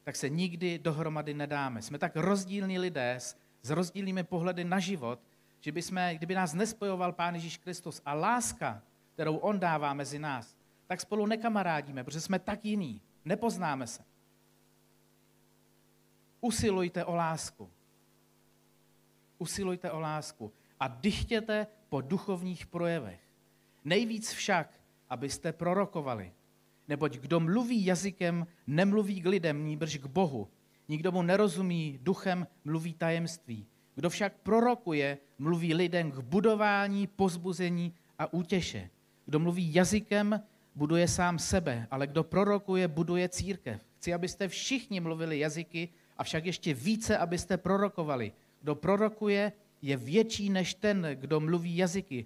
tak 0.04 0.16
se 0.16 0.30
nikdy 0.30 0.80
dohromady 0.80 1.34
nedáme. 1.34 1.82
Jsme 1.82 1.98
tak 1.98 2.16
rozdílní 2.16 2.80
lidé 2.80 3.16
s, 3.16 3.38
s 3.62 3.70
rozdílnými 3.70 4.24
pohledy 4.24 4.64
na 4.64 4.80
život, 4.80 5.20
že 5.60 5.72
by 5.72 5.82
jsme, 5.82 6.16
kdyby 6.16 6.36
nás 6.36 6.54
nespojoval 6.54 7.14
Pán 7.14 7.36
Ježíš 7.36 7.58
Kristus 7.58 8.02
a 8.06 8.14
láska, 8.14 8.82
kterou 9.14 9.36
On 9.36 9.60
dává 9.60 9.94
mezi 9.94 10.20
nás, 10.20 10.56
tak 10.88 11.02
spolu 11.02 11.26
nekamarádíme, 11.26 12.04
protože 12.04 12.22
jsme 12.22 12.40
tak 12.40 12.66
jiní. 12.66 13.02
Nepoznáme 13.26 13.88
se. 13.88 14.04
Usilujte 16.42 17.06
o 17.06 17.16
lásku. 17.16 17.70
Usilujte 19.38 19.92
o 19.92 20.00
lásku 20.00 20.54
a 20.80 20.88
dychtěte 20.88 21.68
po 21.90 22.02
duchovních 22.02 22.66
projevech. 22.66 23.20
Nejvíc 23.86 24.32
však, 24.34 24.70
abyste 25.10 25.52
prorokovali. 25.54 26.32
Neboť 26.88 27.18
kdo 27.18 27.40
mluví 27.40 27.86
jazykem, 27.86 28.48
nemluví 28.68 29.22
k 29.22 29.26
lidem, 29.26 29.66
níbrž 29.66 29.98
k 29.98 30.06
Bohu. 30.06 30.48
Nikdo 30.90 31.12
mu 31.12 31.22
nerozumí, 31.22 32.00
duchem 32.02 32.48
mluví 32.66 32.94
tajemství. 32.94 33.66
Kdo 33.96 34.10
však 34.10 34.34
prorokuje, 34.44 35.18
mluví 35.40 35.74
lidem 35.74 36.12
k 36.12 36.20
budování, 36.20 37.08
pozbuzení 37.08 37.94
a 38.20 38.34
útěše. 38.34 38.90
Kdo 39.26 39.40
mluví 39.40 39.74
jazykem, 39.74 40.42
buduje 40.76 41.08
sám 41.08 41.40
sebe, 41.40 41.88
ale 41.92 42.08
kdo 42.08 42.24
prorokuje, 42.24 42.88
buduje 42.88 43.30
církev. 43.30 43.82
Chci, 43.98 44.14
abyste 44.14 44.48
všichni 44.48 45.00
mluvili 45.00 45.40
jazyky, 45.40 45.90
a 46.18 46.24
však 46.24 46.46
ještě 46.46 46.74
více, 46.74 47.18
abyste 47.18 47.58
prorokovali. 47.58 48.32
Kdo 48.62 48.76
prorokuje, 48.76 49.52
je 49.82 49.98
větší 49.98 50.50
než 50.50 50.74
ten, 50.74 51.08
kdo 51.14 51.40
mluví 51.40 51.78
jazyky. 51.78 52.26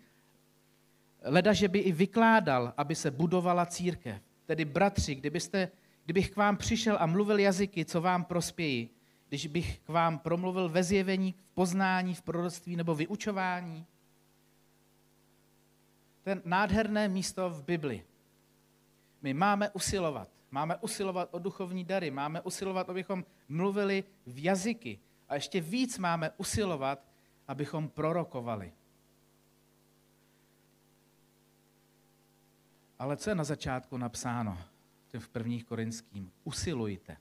Leda, 1.24 1.54
že 1.54 1.68
by 1.68 1.80
i 1.80 1.92
vykládal, 1.92 2.74
aby 2.78 2.96
se 2.96 3.12
budovala 3.12 3.66
církev. 3.66 4.22
Tedy 4.46 4.66
bratři, 4.66 5.16
kdybyste, 5.16 5.72
kdybych 6.06 6.32
k 6.32 6.36
vám 6.36 6.58
přišel 6.58 6.98
a 7.00 7.06
mluvil 7.06 7.40
jazyky, 7.40 7.86
co 7.86 8.02
vám 8.02 8.24
prospějí, 8.24 8.90
když 9.30 9.48
bych 9.48 9.80
k 9.80 9.90
vám 9.90 10.20
promluvil 10.20 10.70
ve 10.70 10.84
zjevení, 10.84 11.32
v 11.32 11.54
poznání, 11.54 12.16
v 12.16 12.22
proroctví 12.22 12.76
nebo 12.76 12.96
vyučování. 12.96 13.86
Ten 16.24 16.42
nádherné 16.46 17.08
místo 17.08 17.50
v 17.50 17.64
Bibli. 17.64 18.04
My 19.22 19.34
máme 19.34 19.70
usilovat. 19.70 20.30
Máme 20.52 20.78
usilovat 20.78 21.30
o 21.32 21.40
duchovní 21.40 21.84
dary, 21.84 22.12
máme 22.12 22.42
usilovat, 22.42 22.90
abychom 22.90 23.26
mluvili 23.50 24.04
v 24.26 24.44
jazyky. 24.44 25.00
A 25.30 25.36
ještě 25.36 25.62
víc 25.62 25.98
máme 25.98 26.32
usilovat, 26.38 27.11
abychom 27.52 27.90
prorokovali. 27.90 28.74
Ale 33.00 33.18
co 33.18 33.30
je 33.30 33.36
na 33.36 33.44
začátku 33.44 33.98
napsáno 33.98 34.58
v 35.20 35.30
prvních 35.30 35.66
korinským? 35.66 36.32
Usilujte. 36.44 37.18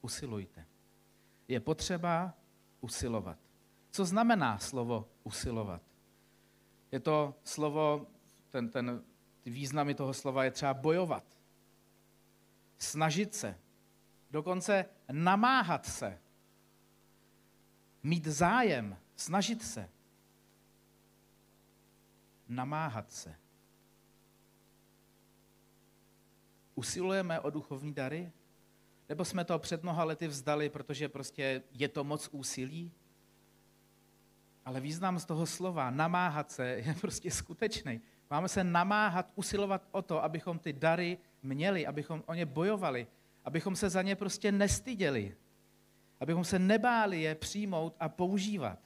Usilujte. 0.00 0.66
Je 1.48 1.60
potřeba 1.60 2.34
usilovat. 2.80 3.38
Co 3.90 4.04
znamená 4.04 4.58
slovo 4.58 5.08
usilovat? 5.22 5.82
Je 6.92 7.00
to 7.00 7.34
slovo, 7.44 8.06
ten, 8.50 8.68
ten, 8.68 9.04
ty 9.42 9.50
významy 9.50 9.94
toho 9.94 10.14
slova 10.14 10.44
je 10.44 10.50
třeba 10.50 10.74
bojovat, 10.74 11.24
snažit 12.78 13.34
se, 13.34 13.58
dokonce 14.30 14.84
namáhat 15.12 15.86
se, 15.86 16.18
mít 18.02 18.26
zájem, 18.26 18.96
snažit 19.16 19.62
se, 19.62 19.88
namáhat 22.48 23.12
se. 23.12 23.34
Usilujeme 26.74 27.40
o 27.40 27.50
duchovní 27.50 27.94
dary? 27.94 28.32
Nebo 29.08 29.24
jsme 29.24 29.44
to 29.44 29.58
před 29.58 29.82
mnoha 29.82 30.04
lety 30.04 30.28
vzdali, 30.28 30.68
protože 30.68 31.08
prostě 31.08 31.62
je 31.72 31.88
to 31.88 32.04
moc 32.04 32.28
úsilí? 32.32 32.92
Ale 34.64 34.80
význam 34.80 35.18
z 35.18 35.24
toho 35.24 35.46
slova 35.46 35.90
namáhat 35.90 36.50
se 36.50 36.66
je 36.86 36.94
prostě 37.00 37.30
skutečný. 37.30 38.00
Máme 38.30 38.48
se 38.48 38.64
namáhat, 38.64 39.32
usilovat 39.34 39.88
o 39.90 40.02
to, 40.02 40.24
abychom 40.24 40.58
ty 40.58 40.72
dary 40.72 41.18
měli, 41.42 41.86
abychom 41.86 42.22
o 42.26 42.34
ně 42.34 42.46
bojovali, 42.46 43.06
abychom 43.44 43.76
se 43.76 43.90
za 43.90 44.02
ně 44.02 44.16
prostě 44.16 44.52
nestyděli, 44.52 45.36
abychom 46.22 46.44
se 46.44 46.58
nebáli 46.58 47.22
je 47.22 47.34
přijmout 47.34 47.96
a 48.00 48.08
používat, 48.08 48.78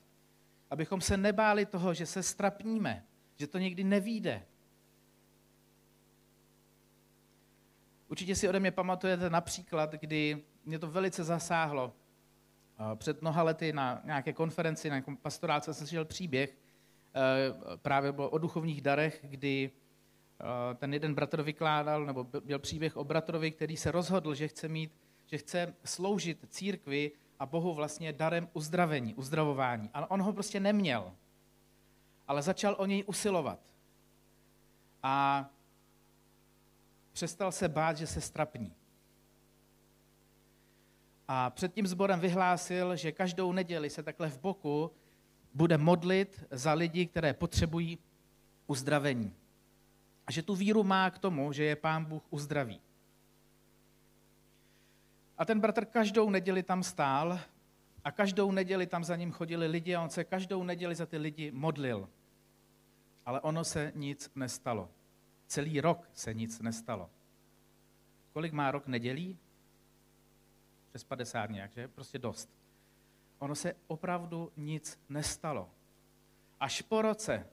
abychom 0.71 1.01
se 1.01 1.17
nebáli 1.17 1.67
toho, 1.67 1.95
že 1.95 2.07
se 2.07 2.23
strapníme, 2.23 3.05
že 3.37 3.47
to 3.47 3.59
někdy 3.59 3.85
nevíde. 3.85 4.43
Určitě 8.09 8.35
si 8.35 8.49
ode 8.49 8.61
mě 8.61 8.71
pamatujete 8.71 9.31
například, 9.31 9.93
kdy 9.93 10.45
mě 10.65 10.79
to 10.79 10.91
velice 10.91 11.25
zasáhlo. 11.25 11.93
Před 12.95 13.23
mnoha 13.23 13.43
lety 13.43 13.73
na 13.73 14.01
nějaké 14.05 14.33
konferenci, 14.33 14.91
na 14.91 15.03
pastoráce 15.23 15.75
jsem 15.75 15.87
slyšel 15.87 16.05
příběh, 16.05 16.59
eh, 17.15 17.77
právě 17.77 18.13
bylo 18.13 18.31
o 18.31 18.39
duchovních 18.39 18.81
darech, 18.81 19.21
kdy 19.23 19.71
eh, 19.71 20.75
ten 20.75 20.95
jeden 20.95 21.15
bratr 21.15 21.43
vykládal, 21.43 22.07
nebo 22.07 22.25
byl 22.25 22.59
příběh 22.59 22.97
o 22.97 23.05
bratrovi, 23.05 23.51
který 23.51 23.77
se 23.77 23.91
rozhodl, 23.91 24.35
že 24.35 24.49
chce 24.49 24.69
mít, 24.69 24.93
že 25.27 25.39
chce 25.39 25.75
sloužit 25.85 26.47
církvi 26.49 27.13
a 27.39 27.47
Bohu 27.47 27.75
vlastně 27.75 28.13
darem 28.13 28.49
uzdravení, 28.53 29.15
uzdravování. 29.15 29.91
Ale 29.95 30.07
on 30.07 30.23
ho 30.23 30.33
prostě 30.33 30.61
neměl. 30.61 31.13
Ale 32.29 32.43
začal 32.43 32.77
o 32.79 32.87
něj 32.87 33.05
usilovat. 33.07 33.61
A 35.03 35.47
přestal 37.13 37.53
se 37.53 37.69
bát, 37.69 37.97
že 37.97 38.07
se 38.07 38.21
strapní. 38.21 38.73
A 41.29 41.51
před 41.51 41.75
tím 41.75 41.87
sborem 41.87 42.21
vyhlásil, 42.21 42.97
že 42.97 43.13
každou 43.13 43.53
neděli 43.53 43.91
se 43.91 44.03
takhle 44.03 44.29
v 44.29 44.41
boku 44.41 44.91
bude 45.55 45.79
modlit 45.79 46.45
za 46.51 46.73
lidi, 46.73 47.07
které 47.07 47.35
potřebují 47.35 47.99
uzdravení. 48.67 49.35
A 50.27 50.33
že 50.33 50.43
tu 50.43 50.55
víru 50.55 50.85
má 50.85 51.11
k 51.11 51.19
tomu, 51.19 51.53
že 51.53 51.65
je 51.65 51.77
pán 51.77 52.05
Bůh 52.05 52.23
uzdraví. 52.31 52.81
A 55.39 55.45
ten 55.45 55.61
bratr 55.61 55.85
každou 55.85 56.31
neděli 56.31 56.63
tam 56.63 56.83
stál 56.83 57.41
a 58.05 58.11
každou 58.13 58.53
neděli 58.53 58.87
tam 58.87 59.05
za 59.05 59.17
ním 59.17 59.33
chodili 59.33 59.67
lidi 59.67 59.95
a 59.95 60.03
on 60.03 60.11
se 60.11 60.25
každou 60.25 60.63
neděli 60.63 60.95
za 60.95 61.07
ty 61.07 61.17
lidi 61.17 61.51
modlil. 61.51 62.09
Ale 63.27 63.41
ono 63.41 63.65
se 63.65 63.93
nic 63.95 64.31
nestalo. 64.35 64.91
Celý 65.47 65.81
rok 65.81 66.11
se 66.15 66.35
nic 66.35 66.61
nestalo. 66.61 67.11
Kolik 68.33 68.53
má 68.53 68.71
rok 68.71 68.87
nedělí? 68.87 69.39
Přes 70.89 71.05
50 71.05 71.51
nějak, 71.51 71.73
že? 71.73 71.89
Prostě 71.89 72.19
dost. 72.19 72.51
Ono 73.39 73.55
se 73.55 73.75
opravdu 73.87 74.53
nic 74.57 75.01
nestalo. 75.09 75.71
Až 76.61 76.83
po 76.83 77.03
roce 77.03 77.47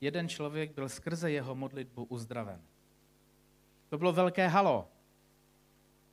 jeden 0.00 0.28
člověk 0.28 0.74
byl 0.74 0.88
skrze 0.88 1.30
jeho 1.30 1.54
modlitbu 1.54 2.04
uzdraven. 2.04 2.62
To 3.88 3.98
bylo 3.98 4.12
velké 4.12 4.48
halo. 4.48 4.88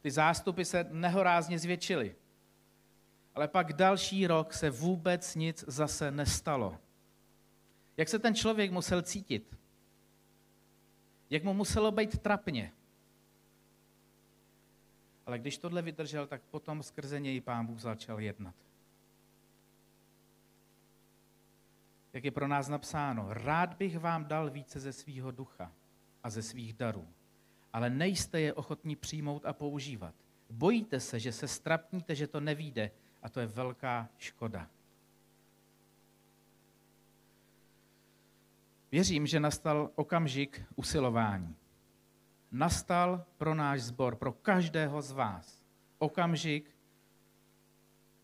Ty 0.05 0.11
zástupy 0.11 0.65
se 0.65 0.83
nehorázně 0.91 1.59
zvětšily. 1.59 2.15
Ale 3.35 3.47
pak 3.47 3.73
další 3.73 4.27
rok 4.27 4.53
se 4.53 4.69
vůbec 4.69 5.35
nic 5.35 5.65
zase 5.67 6.11
nestalo. 6.11 6.77
Jak 7.97 8.09
se 8.09 8.19
ten 8.19 8.35
člověk 8.35 8.71
musel 8.71 9.01
cítit? 9.01 9.57
Jak 11.29 11.43
mu 11.43 11.53
muselo 11.53 11.91
být 11.91 12.17
trapně? 12.17 12.71
Ale 15.25 15.39
když 15.39 15.57
tohle 15.57 15.81
vydržel, 15.81 16.27
tak 16.27 16.41
potom 16.41 16.83
skrze 16.83 17.19
něj 17.19 17.41
pán 17.41 17.65
Bůh 17.65 17.79
začal 17.79 18.19
jednat. 18.19 18.55
Jak 22.13 22.23
je 22.23 22.31
pro 22.31 22.47
nás 22.47 22.67
napsáno, 22.67 23.33
rád 23.33 23.73
bych 23.73 23.99
vám 23.99 24.25
dal 24.25 24.49
více 24.49 24.79
ze 24.79 24.93
svýho 24.93 25.31
ducha 25.31 25.71
a 26.23 26.29
ze 26.29 26.41
svých 26.41 26.73
darů, 26.73 27.07
ale 27.75 27.89
nejste 27.89 28.39
je 28.39 28.53
ochotní 28.53 28.95
přijmout 28.95 29.45
a 29.45 29.53
používat. 29.53 30.15
Bojíte 30.49 30.99
se, 30.99 31.19
že 31.19 31.31
se 31.31 31.47
strapníte, 31.47 32.15
že 32.15 32.27
to 32.27 32.39
nevíde 32.39 32.91
a 33.23 33.29
to 33.29 33.39
je 33.39 33.47
velká 33.47 34.09
škoda. 34.17 34.67
Věřím, 38.91 39.27
že 39.27 39.39
nastal 39.39 39.91
okamžik 39.95 40.65
usilování 40.75 41.55
nastal 42.51 43.25
pro 43.37 43.55
náš 43.55 43.81
sbor, 43.81 44.15
pro 44.15 44.31
každého 44.31 45.01
z 45.01 45.11
vás 45.11 45.63
okamžik 45.97 46.75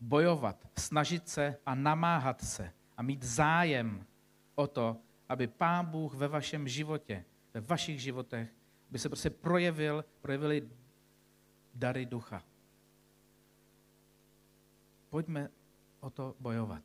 bojovat, 0.00 0.68
snažit 0.78 1.28
se 1.28 1.56
a 1.66 1.74
namáhat 1.74 2.40
se 2.40 2.72
a 2.96 3.02
mít 3.02 3.22
zájem 3.22 4.06
o 4.54 4.66
to, 4.66 4.96
aby 5.28 5.46
Pán 5.46 5.86
Bůh 5.86 6.14
ve 6.14 6.28
vašem 6.28 6.68
životě, 6.68 7.24
ve 7.54 7.60
vašich 7.60 8.00
životech, 8.02 8.61
by 8.92 8.98
se 8.98 9.08
prostě 9.08 9.30
projevil, 9.30 10.04
projevili 10.20 10.68
dary 11.74 12.06
ducha. 12.06 12.42
pojďme 15.10 15.48
o 16.00 16.10
to 16.10 16.34
bojovat. 16.40 16.82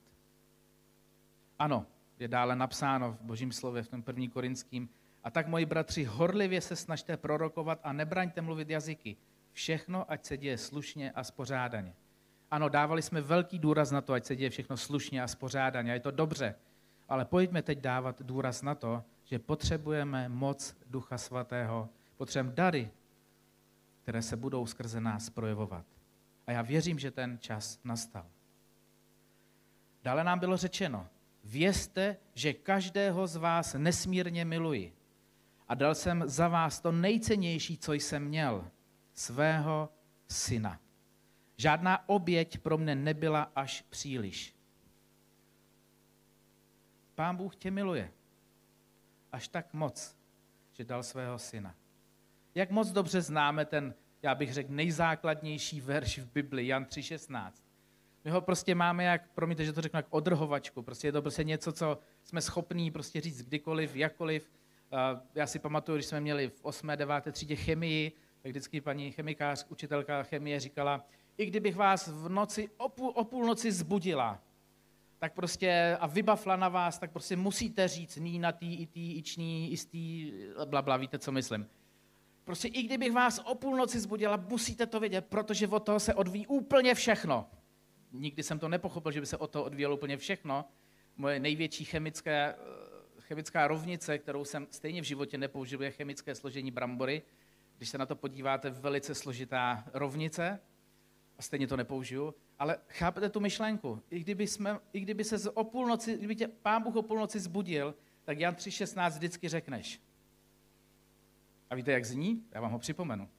Ano, 1.60 1.86
je 2.20 2.28
dále 2.28 2.56
napsáno 2.56 3.12
v 3.12 3.22
božím 3.22 3.52
slově 3.52 3.84
v 3.84 3.88
tom 3.88 4.04
první 4.04 4.30
korinským. 4.30 4.90
A 5.24 5.32
tak, 5.32 5.48
moji 5.48 5.66
bratři, 5.66 6.04
horlivě 6.04 6.62
se 6.62 6.76
snažte 6.76 7.18
prorokovat 7.18 7.80
a 7.84 7.94
nebraňte 7.94 8.42
mluvit 8.42 8.70
jazyky. 8.70 9.18
Všechno, 9.52 10.12
ať 10.12 10.26
se 10.26 10.38
děje 10.38 10.58
slušně 10.58 11.12
a 11.12 11.24
spořádaně. 11.24 11.96
Ano, 12.52 12.70
dávali 12.70 13.02
jsme 13.02 13.22
velký 13.22 13.60
důraz 13.60 13.92
na 13.92 14.02
to, 14.02 14.14
ať 14.14 14.26
se 14.26 14.36
děje 14.36 14.50
všechno 14.50 14.78
slušně 14.78 15.24
a 15.24 15.28
spořádaně. 15.28 15.92
A 15.92 15.94
je 15.94 16.00
to 16.00 16.12
dobře. 16.12 16.56
Ale 17.10 17.26
pojďme 17.26 17.62
teď 17.62 17.80
dávat 17.80 18.22
důraz 18.22 18.62
na 18.62 18.76
to, 18.76 19.04
že 19.28 19.40
potřebujeme 19.40 20.30
moc 20.30 20.76
Ducha 20.86 21.18
Svatého, 21.18 21.90
potřebujeme 22.18 22.56
dary, 22.56 22.92
které 24.02 24.22
se 24.22 24.36
budou 24.36 24.66
skrze 24.66 25.02
nás 25.02 25.30
projevovat. 25.30 25.86
A 26.48 26.52
já 26.52 26.62
věřím, 26.62 27.00
že 27.00 27.12
ten 27.12 27.38
čas 27.42 27.80
nastal. 27.84 28.26
Dále 30.04 30.24
nám 30.24 30.40
bylo 30.40 30.58
řečeno, 30.58 31.08
vězte, 31.44 32.18
že 32.34 32.54
každého 32.54 33.28
z 33.28 33.36
vás 33.36 33.74
nesmírně 33.74 34.46
miluji. 34.46 34.94
A 35.68 35.76
dal 35.76 35.96
jsem 35.96 36.24
za 36.26 36.48
vás 36.48 36.80
to 36.80 36.92
nejcennější, 36.92 37.78
co 37.78 37.94
jsem 37.94 38.26
měl, 38.26 38.72
svého 39.14 39.90
syna. 40.28 40.80
Žádná 41.58 42.10
oběť 42.10 42.58
pro 42.58 42.78
mne 42.78 42.96
nebyla 42.96 43.52
až 43.56 43.82
příliš. 43.90 44.56
Pán 47.16 47.36
Bůh 47.36 47.56
tě 47.56 47.72
miluje 47.72 48.12
až 49.32 49.48
tak 49.48 49.74
moc, 49.74 50.16
že 50.72 50.84
dal 50.84 51.04
svého 51.04 51.40
syna. 51.40 51.76
Jak 52.56 52.72
moc 52.72 52.92
dobře 52.92 53.22
známe 53.22 53.66
ten, 53.66 53.94
já 54.22 54.36
bych 54.36 54.54
řekl, 54.54 54.74
nejzákladnější 54.74 55.82
verš 55.82 56.20
v 56.20 56.32
Bibli, 56.32 56.68
Jan 56.68 56.84
3.16. 56.84 57.52
My 58.24 58.32
ho 58.32 58.42
prostě 58.42 58.76
máme 58.76 59.04
jak, 59.04 59.32
promiňte, 59.34 59.66
že 59.66 59.74
to 59.74 59.82
řeknu, 59.82 59.98
jak 59.98 60.06
odrhovačku. 60.10 60.82
Prostě 60.82 61.08
je 61.08 61.12
to 61.12 61.22
prostě 61.22 61.44
něco, 61.44 61.72
co 61.72 62.00
jsme 62.24 62.42
schopní 62.42 62.92
prostě 62.92 63.22
říct 63.22 63.42
kdykoliv, 63.42 63.96
jakkoliv. 63.96 64.52
Já 65.36 65.48
si 65.48 65.60
pamatuju, 65.60 65.96
když 65.96 66.06
jsme 66.06 66.22
měli 66.22 66.50
v 66.50 66.66
8. 66.66 66.88
9. 66.96 67.32
třídě 67.32 67.56
chemii, 67.56 68.12
tak 68.42 68.50
vždycky 68.50 68.82
paní 68.82 69.12
chemikář, 69.12 69.66
učitelka 69.70 70.24
chemie 70.24 70.60
říkala, 70.60 71.06
i 71.38 71.46
kdybych 71.46 71.76
vás 71.76 72.08
v 72.08 72.30
noci 72.30 72.70
o, 72.78 72.90
půl, 72.90 73.14
o 73.50 73.56
zbudila, 73.56 74.40
tak 75.20 75.34
prostě 75.34 75.98
a 76.00 76.08
vybafla 76.08 76.56
na 76.56 76.70
vás, 76.70 77.00
tak 77.00 77.12
prostě 77.12 77.36
musíte 77.36 77.88
říct 77.88 78.16
ní 78.16 78.40
na 78.40 78.52
tý, 78.52 78.76
i 78.76 78.86
tý, 78.86 79.18
iční, 79.18 79.72
istý, 79.72 80.34
bla, 80.66 80.82
bla, 80.82 80.98
víte, 80.98 81.20
co 81.20 81.32
myslím. 81.32 81.68
Prostě 82.44 82.68
i 82.68 82.84
kdybych 82.84 83.12
vás 83.12 83.40
o 83.40 83.56
půlnoci 83.56 84.00
zbudila, 84.00 84.38
musíte 84.38 84.86
to 84.86 85.00
vědět, 85.00 85.26
protože 85.26 85.68
od 85.68 85.80
toho 85.80 86.00
se 86.00 86.14
odvíjí 86.14 86.48
úplně 86.48 86.96
všechno. 86.96 87.50
Nikdy 88.12 88.44
jsem 88.44 88.60
to 88.60 88.70
nepochopil, 88.70 89.12
že 89.12 89.20
by 89.20 89.26
se 89.26 89.38
o 89.38 89.48
to 89.48 89.64
odvíjelo 89.64 89.96
úplně 89.96 90.18
všechno. 90.18 90.66
Moje 91.18 91.40
největší 91.40 91.86
chemické, 91.86 92.56
chemická 93.20 93.68
rovnice, 93.68 94.18
kterou 94.18 94.46
jsem 94.46 94.68
stejně 94.72 95.02
v 95.02 95.06
životě 95.06 95.38
nepoužil, 95.38 95.84
je 95.84 95.92
chemické 95.92 96.36
složení 96.36 96.72
brambory. 96.72 97.22
Když 97.78 97.90
se 97.90 97.98
na 97.98 98.06
to 98.06 98.16
podíváte, 98.16 98.70
velice 98.70 99.16
složitá 99.16 99.84
rovnice, 99.94 100.60
a 101.38 101.42
stejně 101.42 101.68
to 101.68 101.78
nepoužiju, 101.78 102.34
ale 102.60 102.78
chápete 102.88 103.30
tu 103.30 103.40
myšlenku? 103.40 104.02
I 104.10 104.20
kdyby, 104.20 104.48
jsme, 104.48 104.80
i 104.94 105.00
kdyby 105.00 105.24
se 105.24 105.52
o 105.52 105.64
půlnoci, 105.64 106.18
kdyby 106.18 106.36
tě 106.36 106.48
pán 106.48 106.84
Bůh 106.84 106.96
o 106.96 107.02
půlnoci 107.02 107.40
zbudil, 107.40 107.96
tak 108.24 108.40
Jan 108.40 108.54
3.16 108.54 109.10
vždycky 109.10 109.50
řekneš. 109.50 110.02
A 111.70 111.76
víte, 111.76 111.92
jak 111.92 112.06
zní? 112.06 112.44
Já 112.52 112.62
vám 112.62 112.72
ho 112.72 112.80
připomenu. 112.80 113.30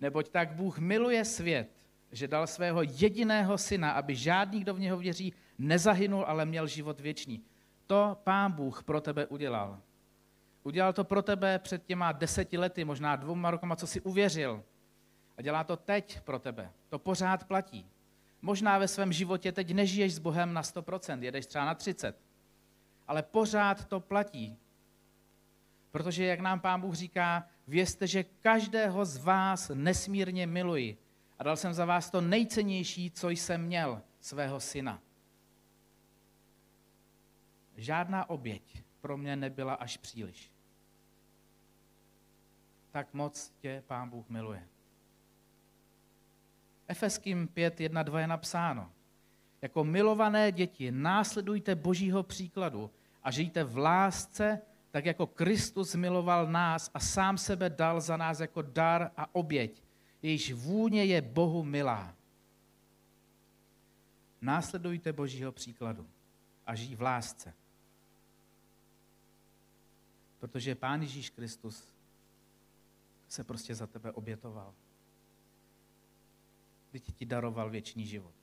Neboť 0.00 0.28
tak 0.28 0.52
Bůh 0.52 0.78
miluje 0.78 1.24
svět, 1.24 1.86
že 2.12 2.28
dal 2.28 2.46
svého 2.46 2.82
jediného 2.82 3.58
syna, 3.58 3.90
aby 3.90 4.14
žádný, 4.14 4.60
kdo 4.60 4.74
v 4.74 4.80
něho 4.80 4.98
věří, 4.98 5.32
nezahynul, 5.58 6.24
ale 6.24 6.46
měl 6.46 6.66
život 6.66 7.00
věčný. 7.00 7.44
To 7.86 8.20
pán 8.24 8.52
Bůh 8.52 8.84
pro 8.84 9.00
tebe 9.00 9.26
udělal. 9.26 9.80
Udělal 10.62 10.92
to 10.92 11.04
pro 11.04 11.22
tebe 11.22 11.58
před 11.58 11.84
těma 11.84 12.12
deseti 12.12 12.58
lety, 12.58 12.84
možná 12.84 13.16
dvouma 13.16 13.50
rokama, 13.50 13.76
co 13.76 13.86
si 13.86 14.00
uvěřil. 14.00 14.64
A 15.38 15.42
dělá 15.42 15.64
to 15.64 15.76
teď 15.76 16.20
pro 16.20 16.38
tebe. 16.38 16.72
To 16.88 16.98
pořád 16.98 17.44
platí. 17.44 17.86
Možná 18.42 18.78
ve 18.78 18.88
svém 18.88 19.12
životě 19.12 19.52
teď 19.52 19.74
nežiješ 19.74 20.14
s 20.14 20.18
Bohem 20.18 20.52
na 20.52 20.62
100%, 20.62 21.22
jedeš 21.22 21.46
třeba 21.46 21.64
na 21.64 21.74
30%. 21.74 22.14
Ale 23.08 23.22
pořád 23.22 23.84
to 23.84 24.00
platí. 24.00 24.58
Protože, 25.90 26.24
jak 26.24 26.40
nám 26.40 26.60
Pán 26.60 26.80
Bůh 26.80 26.94
říká, 26.94 27.48
vězte, 27.66 28.06
že 28.06 28.24
každého 28.24 29.04
z 29.04 29.16
vás 29.16 29.70
nesmírně 29.74 30.46
miluji. 30.46 30.98
A 31.38 31.42
dal 31.42 31.56
jsem 31.56 31.74
za 31.74 31.84
vás 31.84 32.10
to 32.10 32.20
nejcennější, 32.20 33.10
co 33.10 33.30
jsem 33.30 33.62
měl, 33.62 34.02
svého 34.20 34.60
syna. 34.60 35.02
Žádná 37.76 38.30
oběť 38.30 38.82
pro 39.00 39.16
mě 39.16 39.36
nebyla 39.36 39.74
až 39.74 39.96
příliš. 39.96 40.52
Tak 42.90 43.14
moc 43.14 43.52
tě 43.60 43.82
Pán 43.86 44.10
Bůh 44.10 44.28
miluje. 44.28 44.68
Efeským 46.88 47.48
5, 47.48 47.80
1, 47.80 48.02
2 48.02 48.20
je 48.20 48.26
napsáno. 48.26 48.92
Jako 49.62 49.84
milované 49.84 50.52
děti 50.52 50.90
následujte 50.90 51.74
božího 51.74 52.22
příkladu 52.22 52.90
a 53.22 53.30
žijte 53.30 53.64
v 53.64 53.78
lásce, 53.78 54.60
tak 54.90 55.06
jako 55.06 55.26
Kristus 55.26 55.94
miloval 55.94 56.46
nás 56.46 56.90
a 56.94 57.00
sám 57.00 57.38
sebe 57.38 57.70
dal 57.70 58.00
za 58.00 58.16
nás 58.16 58.40
jako 58.40 58.62
dar 58.62 59.10
a 59.16 59.34
oběť. 59.34 59.82
Jejíž 60.22 60.52
vůně 60.52 61.04
je 61.04 61.22
Bohu 61.22 61.62
milá. 61.62 62.14
Následujte 64.40 65.12
božího 65.12 65.52
příkladu 65.52 66.06
a 66.66 66.74
žij 66.74 66.94
v 66.94 67.02
lásce. 67.02 67.54
Protože 70.38 70.74
Pán 70.74 71.02
Ježíš 71.02 71.30
Kristus 71.30 71.94
se 73.28 73.44
prostě 73.44 73.74
za 73.74 73.86
tebe 73.86 74.12
obětoval. 74.12 74.74
Teď 76.90 77.12
ti 77.14 77.26
daroval 77.26 77.70
věčný 77.70 78.06
život. 78.06 78.34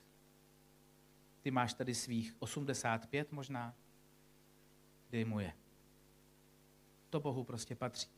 Ty 1.41 1.51
máš 1.51 1.73
tady 1.73 1.95
svých 1.95 2.35
85 2.39 3.31
možná, 3.31 3.75
dej 5.09 5.25
mu 5.25 5.39
je. 5.39 5.53
To 7.09 7.19
Bohu 7.19 7.43
prostě 7.43 7.75
patří. 7.75 8.09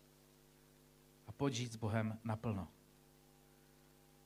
A 1.27 1.31
pojď 1.31 1.53
žít 1.53 1.71
s 1.71 1.75
Bohem 1.75 2.19
naplno. 2.23 2.67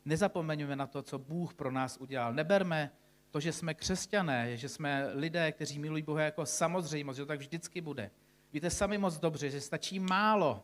Nezapomeňme 0.05 0.75
na 0.75 0.87
to, 0.87 1.01
co 1.01 1.19
Bůh 1.19 1.53
pro 1.53 1.71
nás 1.71 1.97
udělal. 1.97 2.33
Neberme 2.33 2.91
to, 3.31 3.39
že 3.39 3.51
jsme 3.53 3.73
křesťané, 3.73 4.57
že 4.57 4.69
jsme 4.69 5.11
lidé, 5.13 5.51
kteří 5.51 5.79
milují 5.79 6.03
Boha 6.03 6.21
jako 6.21 6.45
samozřejmost, 6.45 7.17
že 7.17 7.23
to 7.23 7.27
tak 7.27 7.39
vždycky 7.39 7.81
bude. 7.81 8.11
Víte 8.53 8.69
sami 8.69 8.97
moc 8.97 9.19
dobře, 9.19 9.49
že 9.49 9.61
stačí 9.61 9.99
málo, 9.99 10.63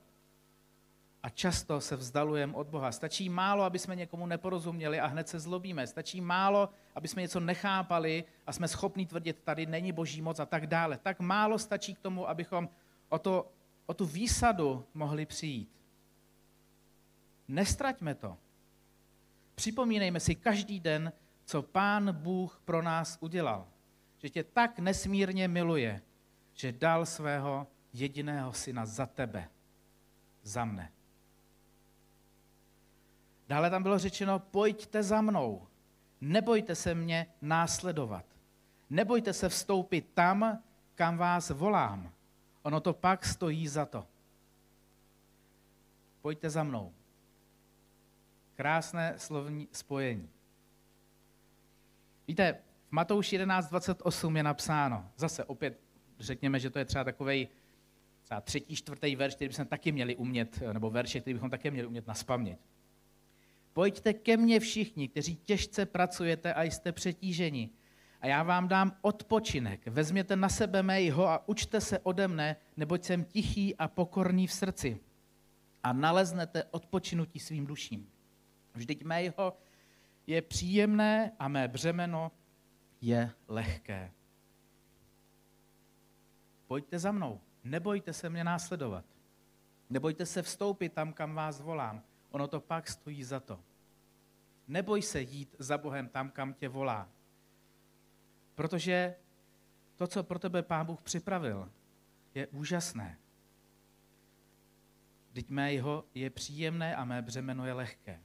a 1.24 1.30
často 1.30 1.82
se 1.82 1.96
vzdalujeme 1.96 2.54
od 2.54 2.68
Boha. 2.68 2.92
Stačí 2.92 3.30
málo, 3.30 3.64
aby 3.64 3.80
jsme 3.80 3.96
někomu 3.96 4.26
neporozuměli 4.26 5.00
a 5.00 5.08
hned 5.08 5.30
se 5.30 5.40
zlobíme. 5.40 5.88
Stačí 5.88 6.22
málo, 6.22 6.70
aby 6.96 7.08
jsme 7.08 7.22
něco 7.22 7.40
nechápali 7.40 8.24
a 8.48 8.54
jsme 8.54 8.68
schopni 8.68 9.06
tvrdit, 9.06 9.40
tady 9.44 9.66
není 9.66 9.92
boží 9.92 10.22
moc 10.22 10.40
a 10.40 10.46
tak 10.46 10.68
dále. 10.68 10.98
Tak 10.98 11.20
málo 11.20 11.60
stačí 11.60 11.94
k 11.94 12.00
tomu, 12.00 12.30
abychom 12.30 12.70
o, 13.10 13.20
to, 13.20 13.52
o 13.86 13.94
tu 13.94 14.06
výsadu 14.06 14.86
mohli 14.94 15.26
přijít. 15.26 15.70
Nestraťme 17.48 18.16
to. 18.16 18.38
Připomínejme 19.56 20.20
si 20.20 20.36
každý 20.36 20.80
den, 20.80 21.14
co 21.46 21.62
Pán 21.62 22.14
Bůh 22.14 22.62
pro 22.66 22.82
nás 22.82 23.18
udělal. 23.22 23.68
Že 24.18 24.30
tě 24.30 24.44
tak 24.44 24.80
nesmírně 24.80 25.48
miluje, 25.48 26.02
že 26.54 26.72
dal 26.72 27.06
svého 27.06 27.68
jediného 27.94 28.54
syna 28.54 28.86
za 28.86 29.06
tebe, 29.06 29.50
za 30.44 30.66
mne. 30.66 30.92
Dále 33.48 33.70
tam 33.70 33.84
bylo 33.84 34.00
řečeno, 34.00 34.40
pojďte 34.40 35.04
za 35.04 35.22
mnou, 35.22 35.68
nebojte 36.22 36.76
se 36.76 36.96
mě 36.96 37.28
následovat. 37.42 38.26
Nebojte 38.90 39.34
se 39.34 39.50
vstoupit 39.50 40.10
tam, 40.14 40.64
kam 40.96 41.18
vás 41.18 41.50
volám. 41.50 42.12
Ono 42.64 42.80
to 42.80 42.94
pak 42.94 43.26
stojí 43.26 43.68
za 43.68 43.86
to. 43.86 44.08
Pojďte 46.22 46.50
za 46.50 46.64
mnou. 46.64 46.94
Krásné 48.56 49.14
slovní 49.18 49.68
spojení. 49.72 50.30
Víte, 52.28 52.58
v 52.88 52.92
Matouši 52.92 53.40
11.28 53.40 54.36
je 54.38 54.44
napsáno, 54.44 55.10
zase 55.16 55.44
opět 55.44 55.80
řekněme, 56.20 56.60
že 56.60 56.70
to 56.70 56.80
je 56.80 56.86
třeba 56.86 57.04
takový 57.04 57.48
třeba 58.24 58.42
třetí, 58.42 58.76
čtvrtý 58.76 59.16
verš, 59.16 59.36
který 59.36 59.50
bychom 59.50 59.66
taky 59.66 59.92
měli 59.92 60.16
umět, 60.16 60.62
nebo 60.74 60.90
verše, 60.90 61.20
který 61.20 61.34
bychom 61.34 61.50
také 61.50 61.72
měli 61.72 61.88
umět 61.88 62.08
naspamět. 62.08 62.60
Pojďte 63.78 64.14
ke 64.14 64.38
mně 64.38 64.60
všichni, 64.60 65.08
kteří 65.08 65.36
těžce 65.36 65.86
pracujete 65.86 66.54
a 66.54 66.64
jste 66.64 66.92
přetíženi. 66.92 67.70
A 68.22 68.28
já 68.28 68.44
vám 68.44 68.68
dám 68.68 68.98
odpočinek. 69.02 69.88
Vezměte 69.88 70.36
na 70.36 70.50
sebe 70.50 70.84
mého 70.84 71.28
a 71.28 71.50
učte 71.50 71.82
se 71.82 72.00
ode 72.00 72.28
mne, 72.28 72.56
neboť 72.78 73.04
jsem 73.04 73.24
tichý 73.24 73.76
a 73.76 73.88
pokorný 73.88 74.48
v 74.48 74.54
srdci. 74.54 75.00
A 75.84 75.94
naleznete 75.94 76.64
odpočinutí 76.64 77.40
svým 77.40 77.66
duším. 77.66 78.10
Vždyť 78.74 79.04
mého 79.04 79.58
je 80.28 80.42
příjemné 80.42 81.32
a 81.40 81.48
mé 81.48 81.68
břemeno 81.68 82.32
je 83.02 83.32
lehké. 83.48 84.12
Pojďte 86.68 87.00
za 87.00 87.12
mnou, 87.12 87.42
nebojte 87.64 88.14
se 88.14 88.30
mě 88.30 88.44
následovat. 88.44 89.06
Nebojte 89.90 90.26
se 90.26 90.42
vstoupit 90.42 90.94
tam, 90.94 91.14
kam 91.14 91.36
vás 91.36 91.62
volám. 91.62 92.04
Ono 92.32 92.48
to 92.48 92.60
pak 92.60 92.88
stojí 92.88 93.24
za 93.24 93.40
to. 93.40 93.67
Neboj 94.68 95.02
se 95.02 95.22
jít 95.22 95.56
za 95.60 95.78
Bohem 95.78 96.10
tam, 96.10 96.30
kam 96.30 96.54
tě 96.54 96.70
volá. 96.70 97.10
Protože 98.56 99.16
to, 99.96 100.08
co 100.08 100.24
pro 100.24 100.40
tebe 100.40 100.64
Pán 100.64 100.86
Bůh 100.86 101.02
připravil, 101.02 101.72
je 102.36 102.48
úžasné. 102.48 103.18
Vždyť 105.32 105.50
mé 105.50 105.74
jeho 105.74 106.06
je 106.14 106.30
příjemné 106.30 106.96
a 106.96 107.06
mé 107.06 107.22
břemeno 107.22 107.66
je 107.66 107.74
lehké. 107.74 108.22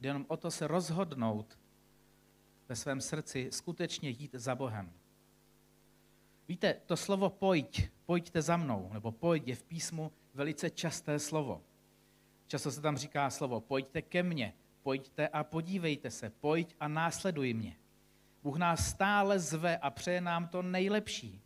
Jde 0.00 0.08
jenom 0.08 0.26
o 0.28 0.36
to 0.36 0.50
se 0.50 0.66
rozhodnout 0.66 1.58
ve 2.68 2.76
svém 2.76 3.00
srdci 3.00 3.48
skutečně 3.52 4.10
jít 4.10 4.34
za 4.34 4.54
Bohem. 4.54 4.92
Víte, 6.48 6.74
to 6.86 6.96
slovo 6.96 7.30
pojď, 7.30 7.88
pojďte 8.06 8.42
za 8.42 8.56
mnou, 8.56 8.90
nebo 8.92 9.12
pojď 9.12 9.48
je 9.48 9.56
v 9.56 9.62
písmu 9.62 10.12
velice 10.34 10.70
časté 10.70 11.18
slovo. 11.18 11.62
Často 12.52 12.70
se 12.70 12.80
tam 12.80 12.96
říká 12.96 13.30
slovo 13.30 13.60
pojďte 13.60 14.02
ke 14.02 14.22
mně, 14.22 14.54
pojďte 14.82 15.28
a 15.28 15.44
podívejte 15.44 16.10
se, 16.10 16.30
pojď 16.30 16.76
a 16.80 16.88
následuj 16.88 17.54
mě. 17.54 17.76
Bůh 18.42 18.56
nás 18.56 18.88
stále 18.88 19.38
zve 19.38 19.76
a 19.76 19.90
přeje 19.90 20.20
nám 20.20 20.48
to 20.48 20.62
nejlepší. 20.62 21.42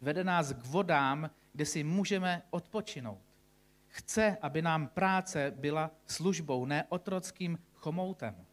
Vede 0.00 0.24
nás 0.24 0.52
k 0.52 0.66
vodám, 0.66 1.30
kde 1.52 1.66
si 1.66 1.84
můžeme 1.84 2.42
odpočinout. 2.50 3.22
Chce, 3.88 4.36
aby 4.42 4.62
nám 4.62 4.88
práce 4.88 5.52
byla 5.56 5.90
službou, 6.06 6.66
ne 6.66 6.84
otrockým 6.88 7.58
chomoutem. 7.74 8.46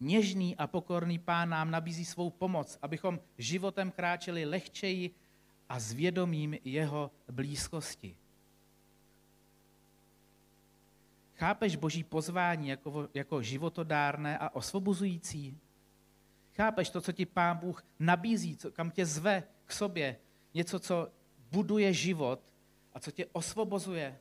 Něžný 0.00 0.56
a 0.56 0.66
pokorný 0.66 1.18
pán 1.18 1.48
nám 1.48 1.70
nabízí 1.70 2.04
svou 2.04 2.30
pomoc, 2.30 2.78
abychom 2.82 3.20
životem 3.38 3.90
kráčeli 3.90 4.44
lehčeji 4.44 5.10
a 5.68 5.80
s 5.80 5.92
vědomím 5.92 6.56
jeho 6.64 7.10
blízkosti. 7.32 8.16
Chápeš 11.38 11.76
boží 11.76 12.04
pozvání 12.04 12.68
jako, 12.68 13.08
jako 13.14 13.42
životodárné 13.42 14.38
a 14.38 14.54
osvobozující? 14.54 15.58
Chápeš 16.54 16.90
to, 16.90 17.00
co 17.00 17.12
ti 17.12 17.26
pán 17.26 17.56
Bůh 17.56 17.84
nabízí, 17.98 18.56
co, 18.56 18.72
kam 18.72 18.90
tě 18.90 19.06
zve 19.06 19.42
k 19.64 19.72
sobě? 19.72 20.16
Něco, 20.54 20.78
co 20.78 21.12
buduje 21.50 21.92
život 21.92 22.52
a 22.94 23.00
co 23.00 23.10
tě 23.10 23.26
osvobozuje? 23.26 24.18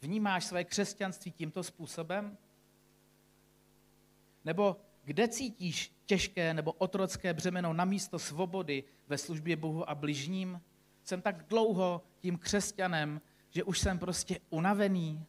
Vnímáš 0.00 0.44
své 0.44 0.64
křesťanství 0.64 1.32
tímto 1.32 1.62
způsobem? 1.62 2.36
Nebo 4.44 4.76
kde 5.04 5.28
cítíš 5.28 5.94
těžké 6.06 6.54
nebo 6.54 6.72
otrocké 6.72 7.34
břemeno 7.34 7.72
na 7.72 7.84
místo 7.84 8.18
svobody 8.18 8.84
ve 9.08 9.18
službě 9.18 9.56
Bohu 9.56 9.90
a 9.90 9.94
bližním? 9.94 10.60
Jsem 11.04 11.22
tak 11.22 11.46
dlouho 11.48 12.02
tím 12.18 12.38
křesťanem, 12.38 13.20
že 13.50 13.64
už 13.64 13.78
jsem 13.78 13.98
prostě 13.98 14.40
unavený. 14.50 15.26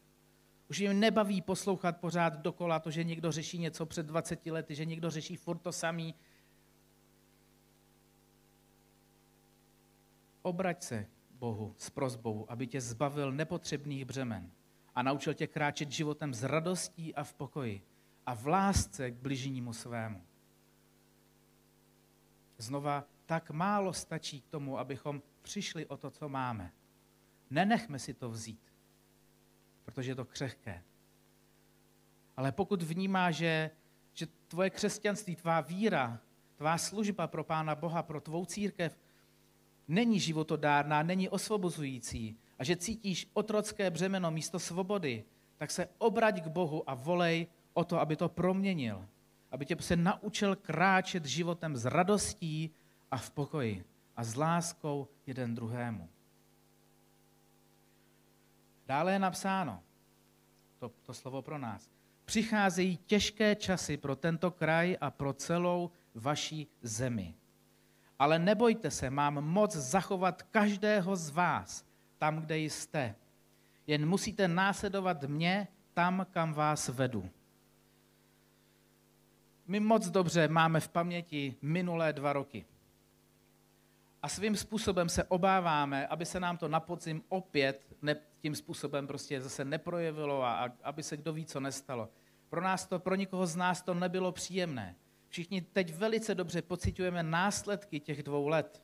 Už 0.72 0.78
jim 0.78 1.00
nebaví 1.00 1.42
poslouchat 1.42 2.00
pořád 2.00 2.36
dokola 2.36 2.80
to, 2.80 2.90
že 2.90 3.04
někdo 3.04 3.32
řeší 3.32 3.58
něco 3.58 3.86
před 3.86 4.06
20 4.06 4.46
lety, 4.46 4.74
že 4.74 4.84
někdo 4.84 5.10
řeší 5.10 5.36
furt 5.36 5.58
to 5.58 5.72
samý. 5.72 6.14
Obrať 10.42 10.82
se 10.82 11.06
Bohu 11.30 11.74
s 11.78 11.90
prozbou, 11.90 12.46
aby 12.48 12.66
tě 12.66 12.80
zbavil 12.80 13.32
nepotřebných 13.32 14.04
břemen 14.04 14.50
a 14.94 15.02
naučil 15.02 15.34
tě 15.34 15.46
kráčet 15.46 15.92
životem 15.92 16.34
s 16.34 16.42
radostí 16.42 17.14
a 17.14 17.24
v 17.24 17.34
pokoji 17.34 17.82
a 18.26 18.34
v 18.34 18.46
lásce 18.46 19.10
k 19.10 19.14
bližnímu 19.14 19.72
svému. 19.72 20.22
Znova, 22.58 23.04
tak 23.26 23.50
málo 23.50 23.92
stačí 23.92 24.40
k 24.40 24.48
tomu, 24.48 24.78
abychom 24.78 25.22
přišli 25.42 25.86
o 25.86 25.96
to, 25.96 26.10
co 26.10 26.28
máme. 26.28 26.72
Nenechme 27.50 27.98
si 27.98 28.14
to 28.14 28.30
vzít, 28.30 28.71
protože 29.84 30.10
je 30.10 30.14
to 30.14 30.24
křehké. 30.24 30.82
Ale 32.36 32.52
pokud 32.52 32.82
vnímá, 32.82 33.30
že, 33.30 33.70
že 34.14 34.26
tvoje 34.48 34.70
křesťanství, 34.70 35.36
tvá 35.36 35.60
víra, 35.60 36.20
tvá 36.56 36.78
služba 36.78 37.26
pro 37.26 37.44
Pána 37.44 37.74
Boha, 37.74 38.02
pro 38.02 38.20
tvou 38.20 38.44
církev 38.44 38.98
není 39.88 40.20
životodárná, 40.20 41.02
není 41.02 41.28
osvobozující 41.28 42.36
a 42.58 42.64
že 42.64 42.76
cítíš 42.76 43.30
otrocké 43.32 43.90
břemeno 43.90 44.30
místo 44.30 44.58
svobody, 44.58 45.24
tak 45.56 45.70
se 45.70 45.88
obrať 45.98 46.42
k 46.42 46.46
Bohu 46.46 46.90
a 46.90 46.94
volej 46.94 47.46
o 47.72 47.84
to, 47.84 48.00
aby 48.00 48.16
to 48.16 48.28
proměnil. 48.28 49.08
Aby 49.50 49.66
tě 49.66 49.76
se 49.80 49.96
naučil 49.96 50.56
kráčet 50.56 51.24
životem 51.24 51.76
s 51.76 51.84
radostí 51.84 52.70
a 53.10 53.16
v 53.16 53.30
pokoji 53.30 53.84
a 54.16 54.24
s 54.24 54.36
láskou 54.36 55.08
jeden 55.26 55.54
druhému. 55.54 56.08
Dále 58.92 59.12
je 59.12 59.18
napsáno, 59.18 59.82
to, 60.78 60.92
to 61.02 61.14
slovo 61.14 61.42
pro 61.42 61.58
nás, 61.58 61.90
přicházejí 62.24 62.96
těžké 62.96 63.56
časy 63.56 63.96
pro 63.96 64.16
tento 64.16 64.50
kraj 64.50 64.96
a 65.00 65.10
pro 65.10 65.32
celou 65.32 65.90
vaší 66.14 66.68
zemi. 66.82 67.34
Ale 68.18 68.38
nebojte 68.38 68.90
se, 68.90 69.10
mám 69.10 69.34
moc 69.34 69.76
zachovat 69.76 70.42
každého 70.42 71.16
z 71.16 71.30
vás 71.30 71.84
tam, 72.18 72.36
kde 72.40 72.58
jste. 72.58 73.14
Jen 73.86 74.08
musíte 74.08 74.48
následovat 74.48 75.22
mě 75.22 75.68
tam, 75.94 76.26
kam 76.30 76.52
vás 76.52 76.88
vedu. 76.88 77.30
My 79.66 79.80
moc 79.80 80.08
dobře 80.08 80.48
máme 80.48 80.80
v 80.80 80.88
paměti 80.88 81.56
minulé 81.62 82.12
dva 82.12 82.32
roky. 82.32 82.66
A 84.22 84.28
svým 84.28 84.56
způsobem 84.56 85.08
se 85.08 85.24
obáváme, 85.24 86.06
aby 86.06 86.26
se 86.26 86.40
nám 86.40 86.56
to 86.56 86.68
na 86.68 86.80
podzim 86.80 87.22
opět 87.28 87.96
tím 88.42 88.54
způsobem 88.54 89.06
prostě 89.06 89.40
zase 89.40 89.64
neprojevilo 89.64 90.42
a, 90.42 90.64
a 90.64 90.70
aby 90.82 91.02
se 91.02 91.16
kdo 91.16 91.32
ví, 91.32 91.46
co 91.46 91.60
nestalo. 91.60 92.08
Pro 92.48 92.60
nás 92.60 92.86
to, 92.86 92.98
pro 92.98 93.14
nikoho 93.14 93.46
z 93.46 93.56
nás 93.56 93.82
to 93.82 93.94
nebylo 93.94 94.32
příjemné. 94.32 94.96
Všichni 95.28 95.60
teď 95.60 95.94
velice 95.94 96.34
dobře 96.34 96.62
pocitujeme 96.62 97.22
následky 97.22 98.00
těch 98.00 98.22
dvou 98.22 98.48
let. 98.48 98.82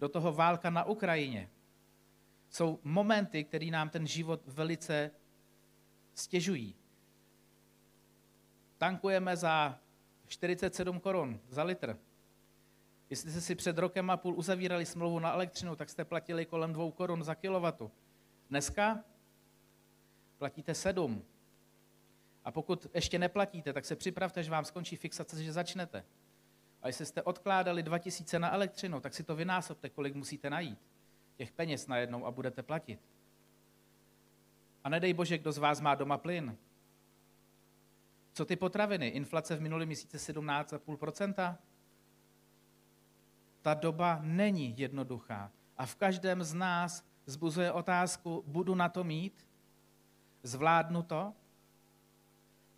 Do 0.00 0.08
toho 0.08 0.32
válka 0.32 0.70
na 0.70 0.84
Ukrajině. 0.84 1.50
Jsou 2.50 2.80
momenty, 2.82 3.44
které 3.44 3.66
nám 3.66 3.88
ten 3.88 4.06
život 4.06 4.40
velice 4.46 5.10
stěžují. 6.14 6.74
Tankujeme 8.78 9.36
za 9.36 9.78
47 10.26 11.00
korun 11.00 11.40
za 11.48 11.62
litr. 11.62 11.98
Jestli 13.10 13.30
jste 13.30 13.40
si 13.40 13.54
před 13.54 13.78
rokem 13.78 14.10
a 14.10 14.16
půl 14.16 14.34
uzavírali 14.38 14.86
smlouvu 14.86 15.18
na 15.18 15.32
elektřinu, 15.32 15.76
tak 15.76 15.90
jste 15.90 16.04
platili 16.04 16.46
kolem 16.46 16.72
2 16.72 16.92
korun 16.92 17.22
za 17.22 17.34
kilowatu. 17.34 17.90
Dneska 18.50 19.04
platíte 20.38 20.74
7. 20.74 21.22
A 22.44 22.50
pokud 22.50 22.86
ještě 22.94 23.18
neplatíte, 23.18 23.72
tak 23.72 23.84
se 23.84 23.96
připravte, 23.96 24.42
že 24.42 24.50
vám 24.50 24.64
skončí 24.64 24.96
fixace, 24.96 25.44
že 25.44 25.52
začnete. 25.52 26.04
A 26.82 26.86
jestli 26.86 27.06
jste 27.06 27.22
odkládali 27.22 27.82
2000 27.82 28.38
na 28.38 28.52
elektřinu, 28.54 29.00
tak 29.00 29.14
si 29.14 29.24
to 29.24 29.36
vynásobte, 29.36 29.88
kolik 29.88 30.14
musíte 30.14 30.50
najít. 30.50 30.78
Těch 31.36 31.52
peněz 31.52 31.86
najednou 31.86 32.26
a 32.26 32.30
budete 32.30 32.62
platit. 32.62 33.00
A 34.84 34.88
nedej 34.88 35.14
bože, 35.14 35.38
kdo 35.38 35.52
z 35.52 35.58
vás 35.58 35.80
má 35.80 35.94
doma 35.94 36.18
plyn, 36.18 36.56
co 38.32 38.44
ty 38.44 38.56
potraviny? 38.56 39.08
Inflace 39.08 39.56
v 39.56 39.60
minulém 39.60 39.86
měsíci 39.86 40.16
17,5%? 40.16 41.56
Ta 43.62 43.74
doba 43.74 44.18
není 44.22 44.78
jednoduchá. 44.78 45.52
A 45.76 45.86
v 45.86 45.94
každém 45.94 46.42
z 46.42 46.54
nás 46.54 47.04
zbuzuje 47.26 47.72
otázku, 47.72 48.44
budu 48.46 48.74
na 48.74 48.88
to 48.88 49.04
mít? 49.04 49.46
Zvládnu 50.42 51.02
to? 51.02 51.32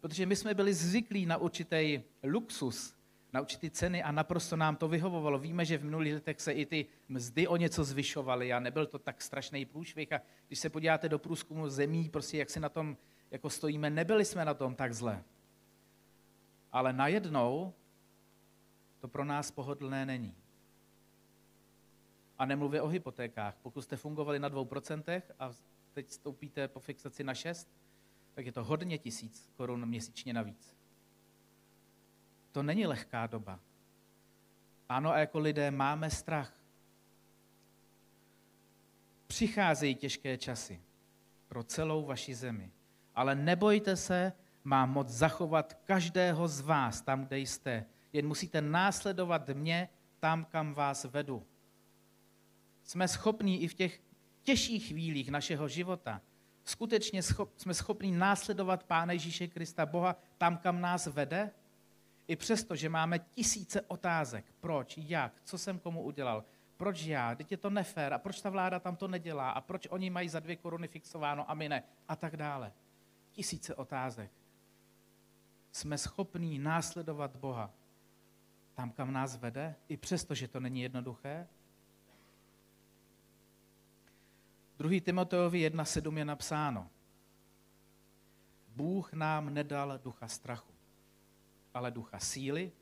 Protože 0.00 0.26
my 0.26 0.36
jsme 0.36 0.54
byli 0.54 0.74
zvyklí 0.74 1.26
na 1.26 1.36
určitý 1.36 2.00
luxus, 2.24 2.94
na 3.32 3.40
určité 3.40 3.70
ceny 3.70 4.02
a 4.02 4.12
naprosto 4.12 4.56
nám 4.56 4.76
to 4.76 4.88
vyhovovalo. 4.88 5.38
Víme, 5.38 5.64
že 5.64 5.78
v 5.78 5.84
minulých 5.84 6.14
letech 6.14 6.40
se 6.40 6.52
i 6.52 6.66
ty 6.66 6.86
mzdy 7.08 7.48
o 7.48 7.56
něco 7.56 7.84
zvyšovaly 7.84 8.52
a 8.52 8.60
nebyl 8.60 8.86
to 8.86 8.98
tak 8.98 9.22
strašný 9.22 9.64
průšvih. 9.64 10.12
A 10.12 10.20
když 10.46 10.58
se 10.58 10.70
podíváte 10.70 11.08
do 11.08 11.18
průzkumu 11.18 11.68
zemí, 11.68 12.08
prostě 12.08 12.38
jak 12.38 12.50
si 12.50 12.60
na 12.60 12.68
tom 12.68 12.96
jako 13.30 13.50
stojíme, 13.50 13.90
nebyli 13.90 14.24
jsme 14.24 14.44
na 14.44 14.54
tom 14.54 14.74
tak 14.74 14.94
zle. 14.94 15.24
Ale 16.72 16.92
najednou 16.92 17.74
to 19.00 19.08
pro 19.08 19.24
nás 19.24 19.50
pohodlné 19.50 20.06
není. 20.06 20.34
A 22.38 22.46
nemluvě 22.46 22.82
o 22.82 22.88
hypotékách. 22.88 23.56
Pokud 23.62 23.82
jste 23.82 23.96
fungovali 23.96 24.38
na 24.38 24.50
2% 24.50 25.22
a 25.38 25.52
teď 25.92 26.10
stoupíte 26.10 26.68
po 26.68 26.80
fixaci 26.80 27.24
na 27.24 27.34
6, 27.34 27.68
tak 28.34 28.46
je 28.46 28.52
to 28.52 28.64
hodně 28.64 28.98
tisíc 28.98 29.50
korun 29.56 29.86
měsíčně 29.86 30.32
navíc. 30.32 30.76
To 32.52 32.62
není 32.62 32.86
lehká 32.86 33.26
doba. 33.26 33.60
Ano, 34.88 35.10
a 35.10 35.18
jako 35.18 35.38
lidé 35.38 35.70
máme 35.70 36.10
strach. 36.10 36.54
Přicházejí 39.26 39.94
těžké 39.94 40.38
časy 40.38 40.82
pro 41.48 41.62
celou 41.62 42.06
vaši 42.06 42.34
zemi. 42.34 42.72
Ale 43.14 43.34
nebojte 43.34 43.96
se, 43.96 44.32
má 44.64 44.86
moc 44.86 45.08
zachovat 45.08 45.74
každého 45.84 46.48
z 46.48 46.60
vás 46.60 47.00
tam, 47.00 47.24
kde 47.24 47.38
jste. 47.38 47.86
jen 48.12 48.28
musíte 48.28 48.60
následovat 48.60 49.48
mě 49.48 49.88
tam, 50.20 50.44
kam 50.44 50.74
vás 50.74 51.04
vedu. 51.04 51.46
Jsme 52.88 53.08
schopní 53.08 53.62
i 53.62 53.68
v 53.68 53.74
těch 53.74 54.00
těžších 54.42 54.88
chvílích 54.88 55.30
našeho 55.30 55.68
života, 55.68 56.22
skutečně 56.64 57.22
schop, 57.22 57.52
jsme 57.56 57.74
schopni 57.74 58.12
následovat 58.12 58.84
Pána 58.84 59.12
Ježíše 59.12 59.46
Krista, 59.46 59.86
Boha, 59.86 60.16
tam, 60.38 60.56
kam 60.56 60.80
nás 60.80 61.06
vede, 61.06 61.50
i 62.28 62.36
přesto, 62.36 62.76
že 62.76 62.88
máme 62.88 63.18
tisíce 63.18 63.80
otázek, 63.80 64.44
proč, 64.60 64.94
jak, 64.98 65.32
co 65.44 65.58
jsem 65.58 65.78
komu 65.78 66.02
udělal, 66.02 66.44
proč 66.76 67.02
já, 67.02 67.34
teď 67.34 67.50
je 67.50 67.56
to 67.56 67.70
nefér 67.70 68.12
a 68.14 68.18
proč 68.18 68.40
ta 68.40 68.50
vláda 68.50 68.80
tam 68.80 68.96
to 68.96 69.08
nedělá 69.08 69.50
a 69.50 69.60
proč 69.60 69.86
oni 69.90 70.10
mají 70.10 70.28
za 70.28 70.40
dvě 70.40 70.56
koruny 70.56 70.88
fixováno 70.88 71.50
a 71.50 71.54
my 71.54 71.68
ne 71.68 71.82
a 72.08 72.16
tak 72.16 72.36
dále. 72.36 72.72
Tisíce 73.32 73.74
otázek. 73.74 74.30
Jsme 75.72 75.98
schopní 75.98 76.58
následovat 76.58 77.36
Boha 77.36 77.70
tam, 78.74 78.90
kam 78.90 79.12
nás 79.12 79.36
vede, 79.36 79.74
i 79.88 79.96
přesto, 79.96 80.34
že 80.34 80.48
to 80.48 80.60
není 80.60 80.80
jednoduché. 80.82 81.46
2. 84.78 85.00
Timoteovi 85.00 85.70
1.7 85.70 86.16
je 86.16 86.24
napsáno. 86.24 86.90
Bůh 88.76 89.12
nám 89.12 89.54
nedal 89.54 89.98
ducha 89.98 90.28
strachu, 90.28 90.72
ale 91.74 91.90
ducha 91.90 92.18
síly, 92.18 92.72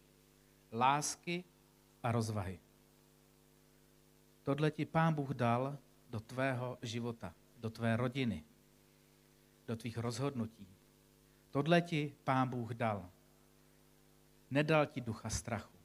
lásky 0.72 1.44
a 2.02 2.12
rozvahy. 2.12 2.60
Tohle 4.42 4.70
ti 4.70 4.84
Pán 4.84 5.14
Bůh 5.14 5.30
dal 5.30 5.78
do 6.10 6.20
tvého 6.20 6.78
života, 6.82 7.34
do 7.56 7.70
tvé 7.70 7.96
rodiny, 7.96 8.44
do 9.66 9.76
tvých 9.76 9.98
rozhodnutí. 9.98 10.66
Tohle 11.50 11.82
ti 11.82 12.14
Pán 12.24 12.48
Bůh 12.48 12.74
dal. 12.74 13.10
Nedal 14.50 14.86
ti 14.86 15.00
ducha 15.00 15.30
strachu. 15.30 15.76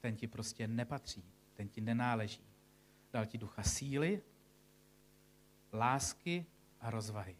Ten 0.00 0.16
ti 0.16 0.26
prostě 0.26 0.68
nepatří, 0.68 1.24
ten 1.54 1.68
ti 1.68 1.80
nenáleží. 1.80 2.53
Dal 3.14 3.26
ti 3.26 3.38
ducha 3.38 3.62
síly, 3.62 4.22
lásky 5.72 6.46
a 6.80 6.90
rozvahy. 6.90 7.36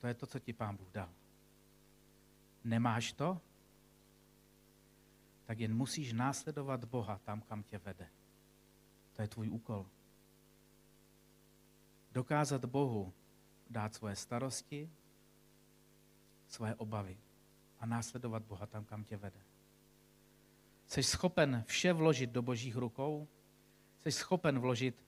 To 0.00 0.06
je 0.06 0.14
to, 0.14 0.26
co 0.26 0.38
ti 0.38 0.52
Pán 0.52 0.76
Bůh 0.76 0.90
dal. 0.90 1.12
Nemáš 2.64 3.12
to? 3.12 3.40
tak 5.46 5.60
jen 5.60 5.76
musíš 5.76 6.12
následovat 6.12 6.84
Boha 6.84 7.18
tam, 7.18 7.40
kam 7.40 7.62
tě 7.62 7.78
vede. 7.78 8.08
To 9.12 9.22
je 9.22 9.28
tvůj 9.28 9.50
úkol. 9.50 9.86
Dokázat 12.12 12.64
Bohu 12.64 13.12
dát 13.70 13.94
svoje 13.94 14.16
starosti, 14.16 14.90
svoje 16.48 16.74
obavy 16.74 17.18
a 17.78 17.86
následovat 17.86 18.42
Boha 18.42 18.66
tam, 18.66 18.84
kam 18.84 19.04
tě 19.04 19.16
vede. 19.16 19.40
Jsi 20.86 21.02
schopen 21.02 21.64
vše 21.66 21.92
vložit 21.92 22.30
do 22.30 22.42
božích 22.42 22.76
rukou? 22.76 23.28
Jsi 24.06 24.12
schopen 24.12 24.58
vložit 24.58 25.04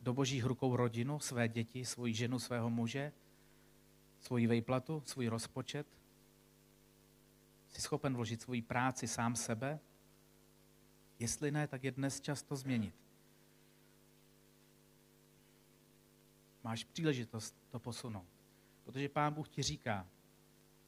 do 0.00 0.14
božích 0.14 0.44
rukou 0.44 0.76
rodinu, 0.76 1.18
své 1.18 1.48
děti, 1.48 1.84
svoji 1.84 2.14
ženu, 2.14 2.38
svého 2.38 2.70
muže, 2.70 3.12
svoji 4.20 4.46
vejplatu, 4.46 5.02
svůj 5.06 5.28
rozpočet, 5.28 5.86
Jsi 7.68 7.82
schopen 7.82 8.14
vložit 8.14 8.42
svoji 8.42 8.62
práci 8.62 9.08
sám 9.08 9.36
sebe? 9.36 9.80
Jestli 11.18 11.50
ne, 11.50 11.66
tak 11.66 11.84
je 11.84 11.90
dnes 11.90 12.20
čas 12.20 12.42
to 12.42 12.56
změnit. 12.56 12.94
Máš 16.64 16.84
příležitost 16.84 17.56
to 17.70 17.78
posunout. 17.78 18.28
Protože 18.84 19.08
Pán 19.08 19.34
Bůh 19.34 19.48
ti 19.48 19.62
říká, 19.62 20.06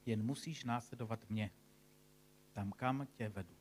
jen 0.07 0.25
musíš 0.25 0.65
následovat 0.65 1.31
mě, 1.31 1.51
tam, 2.53 2.73
kam 2.73 3.07
tě 3.17 3.29
vedu. 3.29 3.58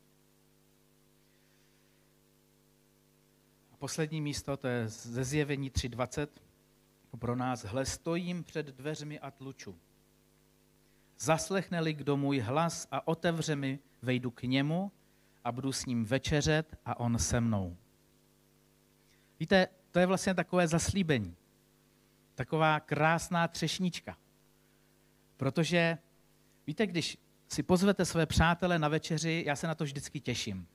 Poslední 3.77 4.21
místo, 4.21 4.57
to 4.57 4.67
je 4.67 4.87
ze 4.87 5.23
zjevení 5.23 5.71
3.20. 5.71 6.27
Pro 7.19 7.35
nás, 7.35 7.65
hle, 7.65 7.85
stojím 7.85 8.43
před 8.43 8.65
dveřmi 8.65 9.19
a 9.19 9.31
tluču. 9.31 9.79
Zaslechne-li 11.19 11.93
kdo 11.93 12.17
můj 12.17 12.39
hlas 12.39 12.87
a 12.91 13.07
otevře 13.07 13.55
mi, 13.55 13.79
vejdu 14.01 14.31
k 14.31 14.43
němu 14.43 14.91
a 15.43 15.51
budu 15.51 15.71
s 15.71 15.85
ním 15.85 16.05
večeřet 16.05 16.75
a 16.85 16.99
on 16.99 17.19
se 17.19 17.41
mnou. 17.41 17.77
Víte, 19.39 19.67
to 19.91 19.99
je 19.99 20.05
vlastně 20.05 20.33
takové 20.33 20.67
zaslíbení. 20.67 21.35
Taková 22.35 22.79
krásná 22.79 23.47
třešnička. 23.47 24.17
Protože, 25.37 25.97
víte, 26.67 26.87
když 26.87 27.17
si 27.47 27.63
pozvete 27.63 28.05
své 28.05 28.25
přátele 28.25 28.79
na 28.79 28.87
večeři, 28.87 29.43
já 29.47 29.55
se 29.55 29.67
na 29.67 29.75
to 29.75 29.83
vždycky 29.83 30.19
těším. 30.19 30.67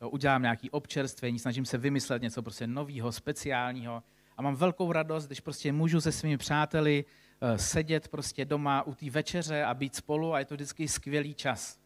Jo, 0.00 0.08
udělám 0.08 0.42
nějaký 0.42 0.70
občerstvení, 0.70 1.38
snažím 1.38 1.64
se 1.64 1.78
vymyslet 1.78 2.22
něco 2.22 2.42
prostě 2.42 2.66
nového, 2.66 3.12
speciálního 3.12 4.02
a 4.36 4.42
mám 4.42 4.56
velkou 4.56 4.92
radost, 4.92 5.26
když 5.26 5.40
prostě 5.40 5.72
můžu 5.72 6.00
se 6.00 6.12
svými 6.12 6.38
přáteli 6.38 7.04
Eh, 7.40 7.58
sedět 7.58 8.08
prostě 8.08 8.44
doma 8.44 8.82
u 8.82 8.94
té 8.94 9.10
večeře 9.10 9.64
a 9.64 9.74
být 9.74 9.94
spolu 9.94 10.34
a 10.34 10.38
je 10.38 10.44
to 10.44 10.54
vždycky 10.54 10.88
skvělý 10.88 11.34
čas. 11.34 11.78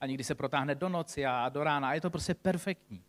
A 0.00 0.06
někdy 0.06 0.24
se 0.24 0.34
protáhne 0.34 0.74
do 0.74 0.88
noci 0.88 1.26
a 1.26 1.48
do 1.48 1.64
rána 1.64 1.88
a 1.88 1.94
je 1.94 2.00
to 2.00 2.10
prostě 2.10 2.34
perfektní. 2.34 3.02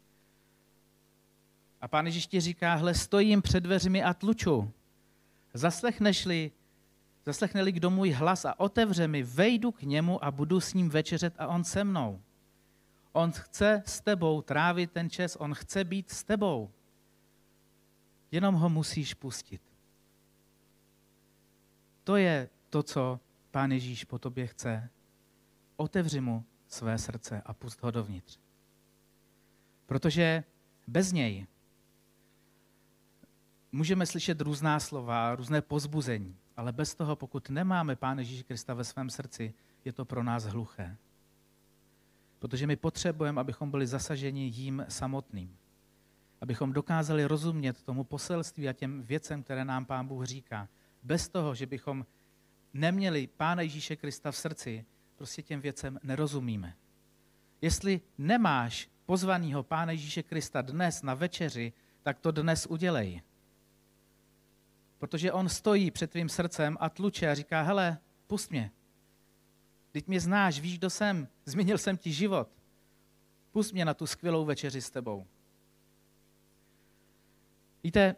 A 1.81 1.87
pán 1.87 2.05
Ježíš 2.05 2.27
ti 2.27 2.39
říká, 2.39 2.75
hle, 2.75 2.93
stojím 2.93 3.41
před 3.41 3.59
dveřmi 3.59 4.03
a 4.03 4.13
tluču. 4.13 4.71
Zaslechneš-li, 5.53 6.51
zaslechne-li 7.25 7.71
kdo 7.71 7.89
můj 7.89 8.11
hlas 8.11 8.45
a 8.45 8.59
otevře 8.59 9.07
mi, 9.07 9.23
vejdu 9.23 9.71
k 9.71 9.81
němu 9.81 10.25
a 10.25 10.31
budu 10.31 10.59
s 10.59 10.73
ním 10.73 10.89
večeřet 10.89 11.33
a 11.37 11.47
on 11.47 11.63
se 11.63 11.83
mnou. 11.83 12.21
On 13.13 13.31
chce 13.31 13.83
s 13.85 14.01
tebou 14.01 14.41
trávit 14.41 14.91
ten 14.91 15.09
čas, 15.09 15.35
on 15.35 15.53
chce 15.53 15.83
být 15.83 16.11
s 16.11 16.23
tebou. 16.23 16.71
Jenom 18.31 18.55
ho 18.55 18.69
musíš 18.69 19.13
pustit. 19.13 19.61
To 22.03 22.15
je 22.15 22.49
to, 22.69 22.83
co 22.83 23.19
Pán 23.51 23.71
Ježíš 23.71 24.03
po 24.03 24.19
tobě 24.19 24.47
chce. 24.47 24.89
Otevři 25.75 26.21
mu 26.21 26.45
své 26.67 26.97
srdce 26.97 27.41
a 27.45 27.53
pust 27.53 27.83
ho 27.83 27.91
dovnitř. 27.91 28.39
Protože 29.85 30.43
bez 30.87 31.11
něj 31.11 31.47
můžeme 33.71 34.05
slyšet 34.05 34.41
různá 34.41 34.79
slova, 34.79 35.35
různé 35.35 35.61
pozbuzení, 35.61 36.37
ale 36.57 36.71
bez 36.71 36.95
toho, 36.95 37.15
pokud 37.15 37.49
nemáme 37.49 37.95
Pána 37.95 38.21
Ježíše 38.21 38.43
Krista 38.43 38.73
ve 38.73 38.83
svém 38.83 39.09
srdci, 39.09 39.53
je 39.85 39.93
to 39.93 40.05
pro 40.05 40.23
nás 40.23 40.43
hluché. 40.43 40.97
Protože 42.43 42.67
my 42.67 42.75
potřebujeme, 42.75 43.41
abychom 43.41 43.71
byli 43.71 43.87
zasaženi 43.87 44.51
jím 44.55 44.85
samotným. 44.89 45.57
Abychom 46.41 46.73
dokázali 46.73 47.25
rozumět 47.25 47.83
tomu 47.83 48.03
poselství 48.03 48.69
a 48.69 48.73
těm 48.73 49.03
věcem, 49.03 49.43
které 49.43 49.65
nám 49.65 49.85
Pán 49.85 50.07
Bůh 50.07 50.25
říká 50.25 50.69
bez 51.03 51.29
toho, 51.29 51.55
že 51.55 51.65
bychom 51.65 52.05
neměli 52.73 53.27
Pána 53.27 53.61
Ježíše 53.61 53.95
Krista 53.95 54.31
v 54.31 54.37
srdci, 54.37 54.85
prostě 55.15 55.41
těm 55.41 55.61
věcem 55.61 55.99
nerozumíme. 56.03 56.75
Jestli 57.61 58.01
nemáš 58.17 58.89
pozvaného 59.05 59.63
Pána 59.63 59.91
Ježíše 59.91 60.23
Krista 60.23 60.61
dnes 60.61 61.01
na 61.01 61.13
večeři, 61.13 61.73
tak 62.01 62.19
to 62.19 62.31
dnes 62.31 62.65
udělej. 62.65 63.21
Protože 64.97 65.31
on 65.31 65.49
stojí 65.49 65.91
před 65.91 66.11
tvým 66.11 66.29
srdcem 66.29 66.77
a 66.79 66.89
tluče 66.89 67.29
a 67.29 67.35
říká, 67.35 67.61
hele, 67.61 67.97
pust 68.27 68.51
mě. 68.51 68.71
Teď 69.93 70.07
mě 70.07 70.19
znáš, 70.19 70.59
víš, 70.59 70.77
kdo 70.77 70.89
jsem, 70.89 71.27
změnil 71.45 71.77
jsem 71.77 71.97
ti 71.97 72.11
život. 72.11 72.49
Pust 73.51 73.73
mě 73.73 73.85
na 73.85 73.93
tu 73.93 74.07
skvělou 74.07 74.45
večeři 74.45 74.81
s 74.81 74.89
tebou. 74.89 75.27
Víte, 77.83 78.15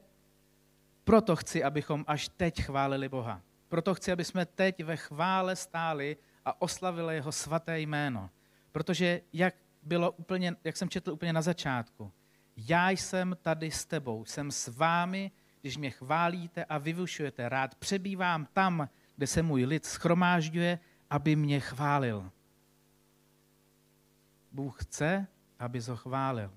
proto 1.03 1.35
chci, 1.35 1.63
abychom 1.63 2.05
až 2.07 2.29
teď 2.29 2.61
chválili 2.61 3.09
Boha. 3.09 3.41
Proto 3.67 3.95
chci, 3.95 4.11
aby 4.11 4.23
jsme 4.23 4.45
teď 4.45 4.83
ve 4.83 4.97
chvále 4.97 5.55
stáli 5.55 6.17
a 6.45 6.61
oslavili 6.61 7.15
jeho 7.15 7.31
svaté 7.31 7.79
jméno. 7.79 8.29
Protože, 8.71 9.21
jak, 9.33 9.55
bylo 9.83 10.11
úplně, 10.11 10.55
jak 10.63 10.77
jsem 10.77 10.89
četl 10.89 11.11
úplně 11.11 11.33
na 11.33 11.41
začátku, 11.41 12.11
já 12.57 12.89
jsem 12.89 13.37
tady 13.41 13.71
s 13.71 13.85
tebou, 13.85 14.25
jsem 14.25 14.51
s 14.51 14.67
vámi, 14.67 15.31
když 15.61 15.77
mě 15.77 15.89
chválíte 15.91 16.65
a 16.65 16.77
vyvušujete. 16.77 17.49
Rád 17.49 17.75
přebývám 17.75 18.45
tam, 18.53 18.89
kde 19.15 19.27
se 19.27 19.43
můj 19.43 19.65
lid 19.65 19.85
schromážďuje, 19.85 20.79
aby 21.09 21.35
mě 21.35 21.59
chválil. 21.59 22.31
Bůh 24.51 24.83
chce, 24.83 25.27
aby 25.59 25.79
ho 25.79 25.97
chválil. 25.97 26.51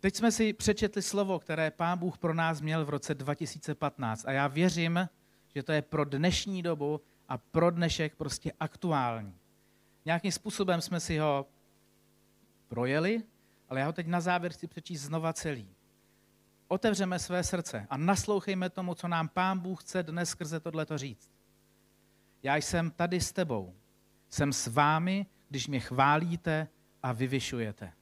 Teď 0.00 0.14
jsme 0.14 0.32
si 0.32 0.52
přečetli 0.52 1.02
slovo, 1.02 1.38
které 1.38 1.70
Pán 1.70 1.98
Bůh 1.98 2.18
pro 2.18 2.34
nás 2.34 2.60
měl 2.60 2.84
v 2.84 2.90
roce 2.90 3.14
2015 3.14 4.24
a 4.26 4.32
já 4.32 4.46
věřím, 4.46 5.08
že 5.54 5.62
to 5.62 5.72
je 5.72 5.82
pro 5.82 6.04
dnešní 6.04 6.62
dobu 6.62 7.00
a 7.28 7.38
pro 7.38 7.70
dnešek 7.70 8.14
prostě 8.14 8.52
aktuální. 8.60 9.34
Nějakým 10.04 10.32
způsobem 10.32 10.80
jsme 10.80 11.00
si 11.00 11.18
ho 11.18 11.46
projeli, 12.68 13.22
ale 13.68 13.80
já 13.80 13.86
ho 13.86 13.92
teď 13.92 14.06
na 14.06 14.20
závěr 14.20 14.52
chci 14.52 14.66
přečíst 14.66 15.00
znova 15.00 15.32
celý. 15.32 15.68
Otevřeme 16.68 17.18
své 17.18 17.44
srdce 17.44 17.86
a 17.90 17.96
naslouchejme 17.96 18.70
tomu, 18.70 18.94
co 18.94 19.08
nám 19.08 19.28
Pán 19.28 19.58
Bůh 19.58 19.82
chce 19.82 20.02
dnes 20.02 20.30
skrze 20.30 20.60
tohleto 20.60 20.98
říct. 20.98 21.35
Já 22.46 22.56
jsem 22.56 22.90
tady 22.90 23.20
s 23.20 23.32
tebou. 23.32 23.74
Jsem 24.28 24.52
s 24.52 24.66
vámi, 24.66 25.26
když 25.48 25.68
mě 25.68 25.80
chválíte 25.80 26.68
a 27.02 27.12
vyvyšujete. 27.12 27.92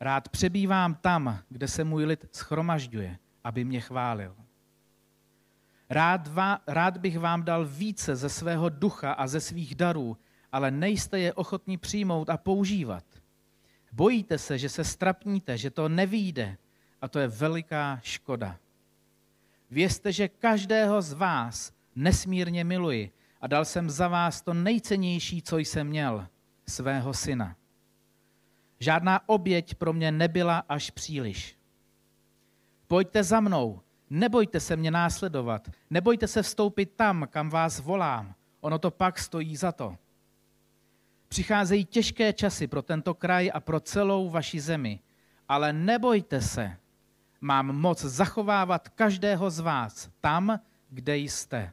Rád 0.00 0.28
přebývám 0.28 0.94
tam, 0.94 1.38
kde 1.48 1.68
se 1.68 1.84
můj 1.84 2.04
lid 2.04 2.26
schromažďuje, 2.32 3.18
aby 3.44 3.64
mě 3.64 3.80
chválil. 3.80 4.36
Rád, 5.90 6.28
vá, 6.28 6.60
rád 6.66 6.96
bych 6.96 7.18
vám 7.18 7.42
dal 7.42 7.66
více 7.66 8.16
ze 8.16 8.28
svého 8.28 8.68
ducha 8.68 9.12
a 9.12 9.26
ze 9.26 9.40
svých 9.40 9.74
darů, 9.74 10.16
ale 10.52 10.70
nejste 10.70 11.18
je 11.18 11.34
ochotní 11.34 11.76
přijmout 11.76 12.30
a 12.30 12.36
používat. 12.36 13.04
Bojíte 13.92 14.38
se, 14.38 14.58
že 14.58 14.68
se 14.68 14.84
strapníte, 14.84 15.58
že 15.58 15.70
to 15.70 15.88
nevíde 15.88 16.56
a 17.00 17.08
to 17.08 17.18
je 17.18 17.28
veliká 17.28 18.00
škoda. 18.02 18.58
Vězte, 19.70 20.12
že 20.12 20.28
každého 20.28 21.02
z 21.02 21.12
vás 21.12 21.79
nesmírně 21.96 22.64
miluji 22.64 23.10
a 23.40 23.46
dal 23.46 23.64
jsem 23.64 23.90
za 23.90 24.08
vás 24.08 24.42
to 24.42 24.54
nejcennější, 24.54 25.42
co 25.42 25.58
jsem 25.58 25.86
měl, 25.86 26.28
svého 26.68 27.14
syna. 27.14 27.56
Žádná 28.78 29.28
oběť 29.28 29.74
pro 29.74 29.92
mě 29.92 30.12
nebyla 30.12 30.64
až 30.68 30.90
příliš. 30.90 31.56
Pojďte 32.86 33.24
za 33.24 33.40
mnou, 33.40 33.80
nebojte 34.10 34.60
se 34.60 34.76
mě 34.76 34.90
následovat, 34.90 35.70
nebojte 35.90 36.28
se 36.28 36.42
vstoupit 36.42 36.92
tam, 36.96 37.26
kam 37.30 37.50
vás 37.50 37.80
volám, 37.80 38.34
ono 38.60 38.78
to 38.78 38.90
pak 38.90 39.18
stojí 39.18 39.56
za 39.56 39.72
to. 39.72 39.96
Přicházejí 41.28 41.84
těžké 41.84 42.32
časy 42.32 42.66
pro 42.66 42.82
tento 42.82 43.14
kraj 43.14 43.50
a 43.54 43.60
pro 43.60 43.80
celou 43.80 44.30
vaši 44.30 44.60
zemi, 44.60 45.00
ale 45.48 45.72
nebojte 45.72 46.40
se, 46.40 46.76
mám 47.40 47.66
moc 47.66 48.04
zachovávat 48.04 48.88
každého 48.88 49.50
z 49.50 49.60
vás 49.60 50.10
tam, 50.20 50.60
kde 50.90 51.16
jste. 51.16 51.72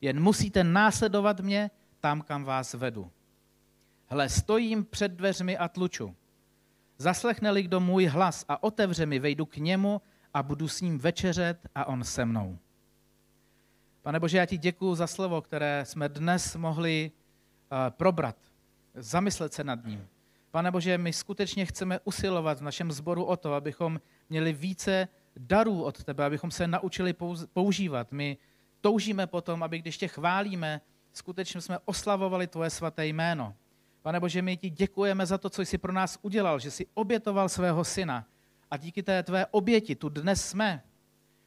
Jen 0.00 0.22
musíte 0.22 0.64
následovat 0.64 1.40
mě 1.40 1.70
tam, 2.00 2.22
kam 2.22 2.44
vás 2.44 2.74
vedu. 2.74 3.10
Hle, 4.06 4.28
stojím 4.28 4.84
před 4.84 5.12
dveřmi 5.12 5.58
a 5.58 5.68
tluču. 5.68 6.16
Zaslechne-li 6.98 7.62
kdo 7.62 7.80
můj 7.80 8.06
hlas 8.06 8.44
a 8.48 8.62
otevře 8.62 9.06
mi, 9.06 9.18
vejdu 9.18 9.46
k 9.46 9.56
němu 9.56 10.02
a 10.34 10.42
budu 10.42 10.68
s 10.68 10.80
ním 10.80 10.98
večeřet 10.98 11.58
a 11.74 11.84
on 11.84 12.04
se 12.04 12.24
mnou. 12.24 12.58
Pane 14.02 14.20
Bože, 14.20 14.38
já 14.38 14.46
ti 14.46 14.58
děkuji 14.58 14.94
za 14.94 15.06
slovo, 15.06 15.42
které 15.42 15.84
jsme 15.84 16.08
dnes 16.08 16.56
mohli 16.56 17.10
uh, 17.10 17.78
probrat, 17.90 18.36
zamyslet 18.94 19.52
se 19.52 19.64
nad 19.64 19.84
ním. 19.84 20.08
Pane 20.50 20.70
Bože, 20.70 20.98
my 20.98 21.12
skutečně 21.12 21.66
chceme 21.66 22.00
usilovat 22.04 22.58
v 22.58 22.62
našem 22.62 22.92
sboru 22.92 23.24
o 23.24 23.36
to, 23.36 23.54
abychom 23.54 24.00
měli 24.30 24.52
více 24.52 25.08
darů 25.36 25.82
od 25.82 26.04
tebe, 26.04 26.24
abychom 26.24 26.50
se 26.50 26.66
naučili 26.66 27.14
používat. 27.52 28.12
My 28.12 28.36
toužíme 28.80 29.26
potom, 29.26 29.62
aby 29.62 29.78
když 29.78 29.98
tě 29.98 30.08
chválíme, 30.08 30.80
skutečně 31.12 31.60
jsme 31.60 31.78
oslavovali 31.84 32.46
tvoje 32.46 32.70
svaté 32.70 33.06
jméno. 33.06 33.54
Pane 34.02 34.20
Bože, 34.20 34.42
my 34.42 34.56
ti 34.56 34.70
děkujeme 34.70 35.26
za 35.26 35.38
to, 35.38 35.50
co 35.50 35.62
jsi 35.62 35.78
pro 35.78 35.92
nás 35.92 36.18
udělal, 36.22 36.58
že 36.58 36.70
jsi 36.70 36.86
obětoval 36.94 37.48
svého 37.48 37.84
syna. 37.84 38.26
A 38.70 38.76
díky 38.76 39.02
té 39.02 39.22
tvé 39.22 39.46
oběti 39.46 39.94
tu 39.94 40.08
dnes 40.08 40.48
jsme. 40.48 40.82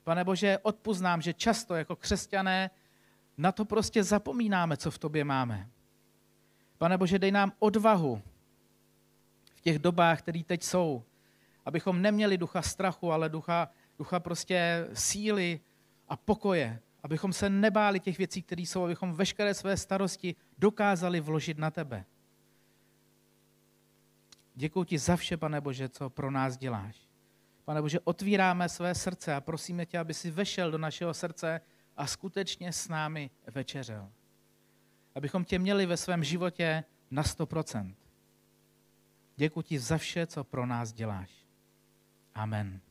Pane 0.03 0.23
Bože, 0.23 0.59
odpuznám, 0.61 1.21
že 1.21 1.33
často 1.33 1.75
jako 1.75 1.95
křesťané 1.95 2.69
na 3.37 3.51
to 3.51 3.65
prostě 3.65 4.03
zapomínáme, 4.03 4.77
co 4.77 4.91
v 4.91 4.97
tobě 4.97 5.23
máme. 5.23 5.69
Pane 6.77 6.97
Bože, 6.97 7.19
dej 7.19 7.31
nám 7.31 7.51
odvahu 7.59 8.21
v 9.55 9.61
těch 9.61 9.79
dobách, 9.79 10.19
které 10.19 10.43
teď 10.43 10.63
jsou, 10.63 11.03
abychom 11.65 12.01
neměli 12.01 12.37
ducha 12.37 12.61
strachu, 12.61 13.11
ale 13.11 13.29
ducha, 13.29 13.69
ducha 13.97 14.19
prostě 14.19 14.87
síly 14.93 15.59
a 16.07 16.17
pokoje, 16.17 16.79
abychom 17.03 17.33
se 17.33 17.49
nebáli 17.49 17.99
těch 17.99 18.17
věcí, 18.17 18.41
které 18.41 18.61
jsou, 18.61 18.83
abychom 18.83 19.13
veškeré 19.13 19.53
své 19.53 19.77
starosti 19.77 20.35
dokázali 20.57 21.19
vložit 21.19 21.57
na 21.57 21.71
tebe. 21.71 22.05
Děkuji 24.55 24.83
ti 24.83 24.97
za 24.97 25.15
vše, 25.15 25.37
pane 25.37 25.61
Bože, 25.61 25.89
co 25.89 26.09
pro 26.09 26.31
nás 26.31 26.57
děláš. 26.57 27.09
Pane 27.65 27.81
Bože, 27.81 27.99
otvíráme 27.99 28.69
své 28.69 28.95
srdce 28.95 29.35
a 29.35 29.41
prosíme 29.41 29.85
tě, 29.85 29.99
aby 29.99 30.13
si 30.13 30.31
vešel 30.31 30.71
do 30.71 30.77
našeho 30.77 31.13
srdce 31.13 31.61
a 31.97 32.07
skutečně 32.07 32.73
s 32.73 32.87
námi 32.87 33.29
večeřel. 33.53 34.11
Abychom 35.15 35.45
tě 35.45 35.59
měli 35.59 35.85
ve 35.85 35.97
svém 35.97 36.23
životě 36.23 36.83
na 37.11 37.23
100%. 37.23 37.95
Děkuji 39.35 39.61
ti 39.61 39.79
za 39.79 39.97
vše, 39.97 40.27
co 40.27 40.43
pro 40.43 40.65
nás 40.65 40.93
děláš. 40.93 41.31
Amen. 42.35 42.81